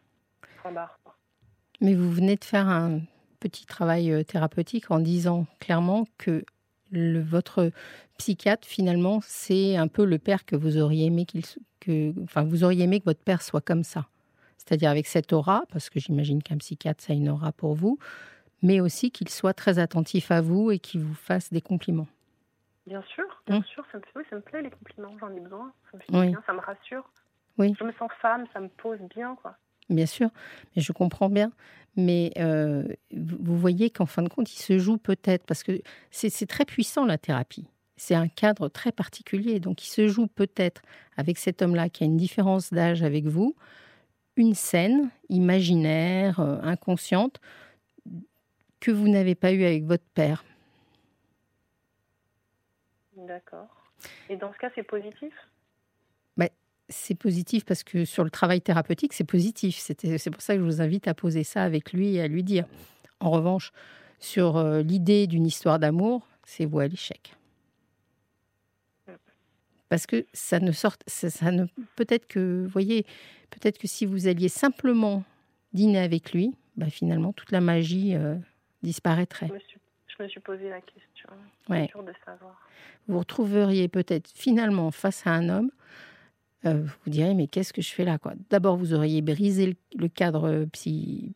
Mais 1.80 1.94
vous 1.94 2.10
venez 2.10 2.34
de 2.34 2.44
faire 2.44 2.68
un 2.68 3.00
petit 3.38 3.66
travail 3.66 4.10
euh, 4.10 4.24
thérapeutique 4.24 4.90
en 4.90 4.98
disant 4.98 5.46
clairement 5.60 6.06
que 6.18 6.44
le, 6.90 7.20
votre 7.20 7.70
psychiatre, 8.18 8.66
finalement, 8.66 9.20
c'est 9.22 9.76
un 9.76 9.88
peu 9.88 10.04
le 10.04 10.18
père 10.18 10.44
que 10.44 10.56
vous 10.56 10.78
auriez 10.78 11.06
aimé 11.06 11.26
qu'il, 11.26 11.42
que, 11.80 12.12
enfin, 12.22 12.44
vous 12.44 12.64
auriez 12.64 12.84
aimé 12.84 13.00
que 13.00 13.04
votre 13.04 13.22
père 13.22 13.42
soit 13.42 13.60
comme 13.60 13.84
ça. 13.84 14.06
C'est-à-dire 14.56 14.90
avec 14.90 15.06
cette 15.06 15.32
aura, 15.32 15.64
parce 15.70 15.90
que 15.90 16.00
j'imagine 16.00 16.42
qu'un 16.42 16.58
psychiatre, 16.58 17.02
ça 17.02 17.12
a 17.12 17.16
une 17.16 17.28
aura 17.28 17.52
pour 17.52 17.74
vous, 17.74 17.98
mais 18.62 18.80
aussi 18.80 19.10
qu'il 19.10 19.28
soit 19.28 19.54
très 19.54 19.78
attentif 19.78 20.30
à 20.30 20.40
vous 20.40 20.70
et 20.70 20.78
qu'il 20.78 21.02
vous 21.02 21.14
fasse 21.14 21.52
des 21.52 21.60
compliments. 21.60 22.08
Bien 22.86 23.02
sûr, 23.02 23.24
bien 23.46 23.60
mmh. 23.60 23.64
sûr, 23.64 23.84
ça 23.90 23.98
me, 23.98 24.02
oui, 24.14 24.22
ça 24.30 24.36
me 24.36 24.40
plaît 24.42 24.62
les 24.62 24.70
compliments, 24.70 25.16
j'en 25.18 25.30
ai 25.34 25.40
besoin, 25.40 25.72
ça 25.90 25.98
me 25.98 26.26
bien, 26.26 26.42
ça 26.46 26.52
me 26.52 26.60
rassure. 26.60 27.08
Oui. 27.58 27.74
Je 27.78 27.84
me 27.84 27.92
sens 27.92 28.10
femme, 28.20 28.46
ça 28.52 28.60
me 28.60 28.68
pose 28.68 29.00
bien, 29.14 29.34
quoi. 29.36 29.56
Bien 29.88 30.06
sûr, 30.06 30.30
mais 30.74 30.82
je 30.82 30.92
comprends 30.92 31.28
bien. 31.28 31.52
Mais 31.96 32.32
euh, 32.38 32.84
vous 33.12 33.58
voyez 33.58 33.88
qu'en 33.88 34.06
fin 34.06 34.22
de 34.22 34.28
compte, 34.28 34.52
il 34.52 34.58
se 34.58 34.78
joue 34.78 34.98
peut-être, 34.98 35.44
parce 35.46 35.62
que 35.62 35.80
c'est 36.10 36.46
très 36.46 36.64
puissant 36.64 37.06
la 37.06 37.16
thérapie. 37.16 37.66
C'est 37.96 38.14
un 38.14 38.28
cadre 38.28 38.68
très 38.68 38.92
particulier, 38.92 39.60
donc 39.60 39.82
il 39.82 39.88
se 39.88 40.06
joue 40.06 40.26
peut-être 40.26 40.82
avec 41.16 41.38
cet 41.38 41.62
homme-là 41.62 41.88
qui 41.88 42.04
a 42.04 42.06
une 42.06 42.18
différence 42.18 42.72
d'âge 42.72 43.02
avec 43.02 43.24
vous, 43.24 43.56
une 44.36 44.54
scène 44.54 45.08
imaginaire, 45.30 46.40
euh, 46.40 46.58
inconsciente, 46.62 47.40
que 48.80 48.90
vous 48.90 49.08
n'avez 49.08 49.34
pas 49.34 49.52
eue 49.52 49.64
avec 49.64 49.84
votre 49.84 50.04
père. 50.14 50.44
D'accord. 53.16 53.68
Et 54.28 54.36
dans 54.36 54.52
ce 54.52 54.58
cas, 54.58 54.70
c'est 54.74 54.82
positif? 54.82 55.32
C'est 56.88 57.14
positif 57.14 57.64
parce 57.64 57.82
que 57.82 58.04
sur 58.04 58.24
le 58.24 58.30
travail 58.30 58.60
thérapeutique, 58.60 59.12
c'est 59.12 59.24
positif. 59.24 59.78
C'est 59.78 60.30
pour 60.30 60.42
ça 60.42 60.54
que 60.54 60.60
je 60.60 60.64
vous 60.64 60.80
invite 60.80 61.08
à 61.08 61.14
poser 61.14 61.42
ça 61.44 61.62
avec 61.62 61.92
lui 61.92 62.14
et 62.14 62.20
à 62.20 62.28
lui 62.28 62.44
dire. 62.44 62.66
En 63.18 63.30
revanche, 63.30 63.72
sur 64.18 64.56
euh, 64.56 64.82
l'idée 64.82 65.26
d'une 65.26 65.46
histoire 65.46 65.78
d'amour, 65.78 66.28
c'est 66.44 66.64
vous 66.64 66.80
à 66.80 66.86
l'échec. 66.86 67.34
Parce 69.88 70.06
que 70.06 70.26
ça 70.32 70.58
ne 70.60 70.72
sort, 70.72 70.96
ça, 71.06 71.50
ne 71.50 71.66
peut-être 71.94 72.26
que, 72.26 72.64
vous 72.64 72.68
voyez, 72.68 73.04
peut-être 73.50 73.78
que 73.78 73.86
si 73.86 74.04
vous 74.04 74.26
alliez 74.26 74.48
simplement 74.48 75.24
dîner 75.72 76.00
avec 76.00 76.32
lui, 76.32 76.54
bah, 76.76 76.90
finalement 76.90 77.32
toute 77.32 77.52
la 77.52 77.60
magie 77.60 78.14
euh, 78.14 78.34
disparaîtrait 78.82 79.50
je 80.16 80.22
me 80.22 80.28
suis 80.28 80.40
posé 80.40 80.68
la 80.68 80.80
question. 80.80 81.28
Ouais. 81.68 81.86
de 81.86 82.12
savoir. 82.24 82.68
Vous 83.08 83.18
retrouveriez 83.18 83.88
peut-être 83.88 84.30
finalement 84.34 84.90
face 84.90 85.26
à 85.26 85.30
un 85.30 85.48
homme, 85.48 85.70
euh, 86.66 86.86
vous 87.04 87.10
diriez 87.10 87.34
mais 87.34 87.46
qu'est-ce 87.46 87.72
que 87.72 87.82
je 87.82 87.92
fais 87.92 88.04
là 88.04 88.18
quoi? 88.18 88.34
D'abord 88.50 88.76
vous 88.76 88.94
auriez 88.94 89.22
brisé 89.22 89.76
le, 89.96 90.08
cadre 90.08 90.66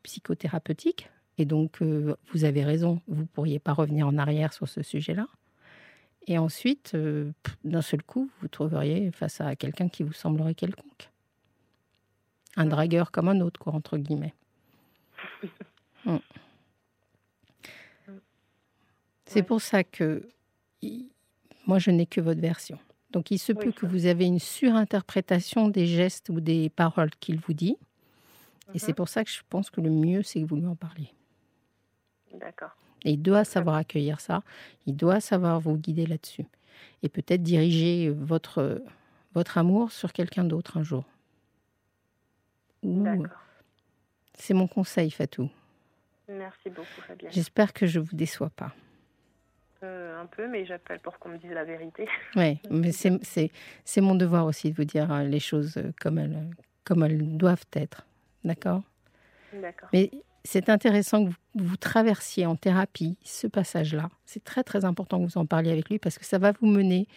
psychothérapeutique 0.03 1.09
et 1.39 1.45
donc 1.45 1.81
euh, 1.83 2.17
vous 2.33 2.45
avez 2.45 2.65
raison, 2.65 3.01
vous 3.09 3.27
pourriez 3.27 3.59
pas 3.59 3.73
revenir 3.73 4.07
en 4.07 4.19
arrière 4.19 4.53
sur 4.53 4.69
ce 4.69 4.83
sujet-là. 4.83 5.27
Et 6.27 6.37
ensuite, 6.39 6.93
euh, 6.95 7.33
d'un 7.65 7.81
seul 7.83 8.03
coup, 8.03 8.31
vous 8.41 8.49
trouveriez 8.49 9.11
face 9.11 9.41
à 9.41 9.57
quelqu'un 9.57 9.89
qui 9.89 10.03
vous 10.03 10.13
semblerait 10.13 10.55
quelconque. 10.55 11.11
Un 12.57 12.67
dragueur 12.67 13.11
comme 13.11 13.29
un 13.29 13.41
autre, 13.41 13.59
quoi, 13.59 13.73
entre 13.73 13.97
guillemets. 13.97 14.35
Hum. 16.05 16.21
C'est 19.25 19.43
pour 19.43 19.63
ça 19.63 19.83
que 19.85 20.29
moi, 21.67 21.79
je 21.79 21.91
n'ai 21.91 22.07
que 22.07 22.21
votre 22.21 22.41
version. 22.41 22.79
Donc, 23.13 23.31
il 23.31 23.39
se 23.39 23.53
peut 23.53 23.73
que 23.73 23.87
vous 23.87 24.07
avez 24.07 24.27
une 24.27 24.39
surinterprétation 24.39 25.69
des 25.69 25.87
gestes 25.87 26.29
ou 26.29 26.41
des 26.41 26.71
paroles 26.71 27.11
qu'il 27.19 27.39
vous 27.39 27.55
dit. 27.55 27.77
Et 28.73 28.79
c'est 28.79 28.93
mhm. 28.93 28.97
pour 28.97 29.09
ça 29.09 29.25
que 29.25 29.31
je 29.31 29.41
pense 29.49 29.69
que 29.71 29.81
le 29.81 29.91
mieux, 29.91 30.23
c'est 30.23 30.41
que 30.41 30.47
vous 30.47 30.57
lui 30.57 30.67
en 30.67 30.77
parliez. 30.77 31.13
D'accord. 32.35 32.77
Et 33.05 33.13
il 33.13 33.23
doit 33.23 33.45
savoir 33.45 33.77
accueillir 33.77 34.21
ça. 34.21 34.43
Il 34.87 34.97
doit 34.97 35.21
savoir 35.21 35.59
vous 35.59 35.77
guider 35.77 36.07
là-dessus. 36.07 36.47
Et 37.03 37.09
peut-être 37.09 37.43
diriger 37.43 38.11
votre, 38.11 38.83
votre 39.35 39.59
amour 39.59 39.91
sur 39.91 40.13
quelqu'un 40.13 40.45
d'autre 40.45 40.77
un 40.77 40.83
jour. 40.85 41.05
D'accord. 42.83 43.41
C'est 44.35 44.55
mon 44.55 44.69
conseil, 44.69 45.11
Fatou. 45.11 45.51
Merci 46.29 46.71
beaucoup, 46.71 47.01
Fabienne. 47.07 47.33
J'espère 47.33 47.73
que 47.73 47.87
je 47.87 47.99
ne 47.99 48.05
vous 48.05 48.17
déçois 48.17 48.51
pas 48.51 48.73
un 49.87 50.27
peu, 50.27 50.49
mais 50.49 50.65
j'appelle 50.67 51.01
pour 51.01 51.19
qu'on 51.19 51.31
me 51.31 51.39
dise 51.39 51.53
la 51.53 51.65
vérité. 51.65 52.07
Oui, 52.37 52.59
mais 52.71 52.93
c'est 52.93 54.01
mon 54.01 54.15
devoir 54.15 54.47
aussi 54.47 54.71
de 54.71 54.77
vous 54.77 54.85
dire 54.85 55.13
euh, 55.13 55.23
les 55.23 55.41
choses 55.41 55.77
euh, 55.77 55.93
comme 56.01 56.19
elles, 56.19 56.51
comme 56.85 57.03
elles 57.03 57.37
doivent 57.37 57.67
être. 57.73 58.07
D'accord? 58.45 58.83
D'accord. 59.53 59.89
Mais 59.93 60.11
c'est 60.45 60.69
intéressant 60.69 61.27
que 61.27 61.33
vous, 61.55 61.77
traversiez 61.77 62.47
en 62.47 62.57
thérapie 62.57 63.17
ce 63.23 63.47
passage-là. 63.47 64.11
C'est 64.25 64.45
très 64.45 64.63
très 64.63 64.85
important 64.85 65.19
que 65.19 65.25
vous 65.25 65.39
en 65.39 65.47
parliez 65.47 65.73
avec 65.73 65.89
lui 65.89 65.99
parce 65.99 66.19
que 66.19 66.25
ça 66.25 66.39
va 66.39 66.53
vous 66.53 66.67
mener. 66.67 67.09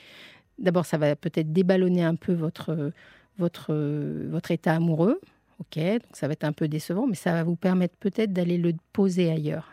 D'abord, 0.57 0.85
ça 0.85 0.97
va 0.97 1.15
peut-être 1.15 1.51
déballonner 1.51 2.03
un 2.03 2.15
peu 2.15 2.33
votre, 2.33 2.91
votre, 3.37 3.73
votre 3.73 4.51
état 4.51 4.73
amoureux 4.73 5.19
Ok, 5.59 5.77
donc 5.77 6.01
ça 6.13 6.27
va 6.27 6.33
être 6.33 6.43
un 6.43 6.51
peu 6.51 6.67
décevant, 6.67 7.07
mais 7.07 7.15
ça 7.15 7.31
va 7.31 7.43
vous 7.43 7.55
permettre 7.55 7.95
peut-être 7.97 8.33
d'aller 8.33 8.57
le 8.57 8.73
poser 8.91 9.31
ailleurs. 9.31 9.69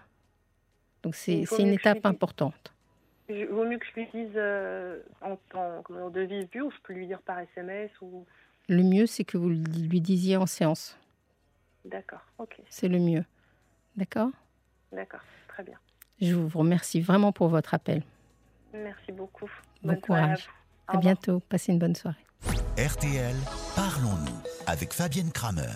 Donc 1.03 1.14
c'est 1.14 1.44
une 1.59 1.68
étape 1.68 2.05
importante. 2.05 2.72
Il 3.30 3.46
vaut 3.46 3.64
mieux 3.64 3.78
que 3.78 3.86
je 3.86 4.00
lui 4.00 4.08
dise 4.12 4.32
euh, 4.34 4.98
en 5.20 5.36
temps 5.50 5.84
de 6.10 6.20
vive 6.20 6.48
vue 6.52 6.62
ou 6.62 6.70
je 6.70 6.76
peux 6.82 6.92
lui 6.92 7.06
dire 7.06 7.20
par 7.22 7.38
SMS 7.38 7.90
ou... 8.02 8.26
Le 8.68 8.82
mieux, 8.82 9.06
c'est 9.06 9.24
que 9.24 9.38
vous 9.38 9.48
lui 9.48 10.00
disiez 10.00 10.36
en 10.36 10.46
séance. 10.46 10.98
D'accord, 11.84 12.24
ok. 12.38 12.60
C'est 12.68 12.88
le 12.88 12.98
mieux. 12.98 13.24
D'accord? 13.96 14.30
D'accord, 14.92 15.20
très 15.48 15.62
bien. 15.62 15.78
Je 16.20 16.34
vous 16.34 16.58
remercie 16.58 17.00
vraiment 17.00 17.32
pour 17.32 17.48
votre 17.48 17.74
appel. 17.74 18.02
Merci 18.74 19.12
beaucoup. 19.12 19.50
Bon 19.82 19.98
courage. 20.00 20.48
À, 20.86 20.96
à 20.96 20.96
bientôt. 20.98 21.40
Passez 21.48 21.72
une 21.72 21.78
bonne 21.78 21.94
soirée. 21.94 22.24
RTL, 22.76 23.36
parlons-nous 23.76 24.42
avec 24.66 24.92
Fabienne 24.92 25.30
Kramer. 25.32 25.72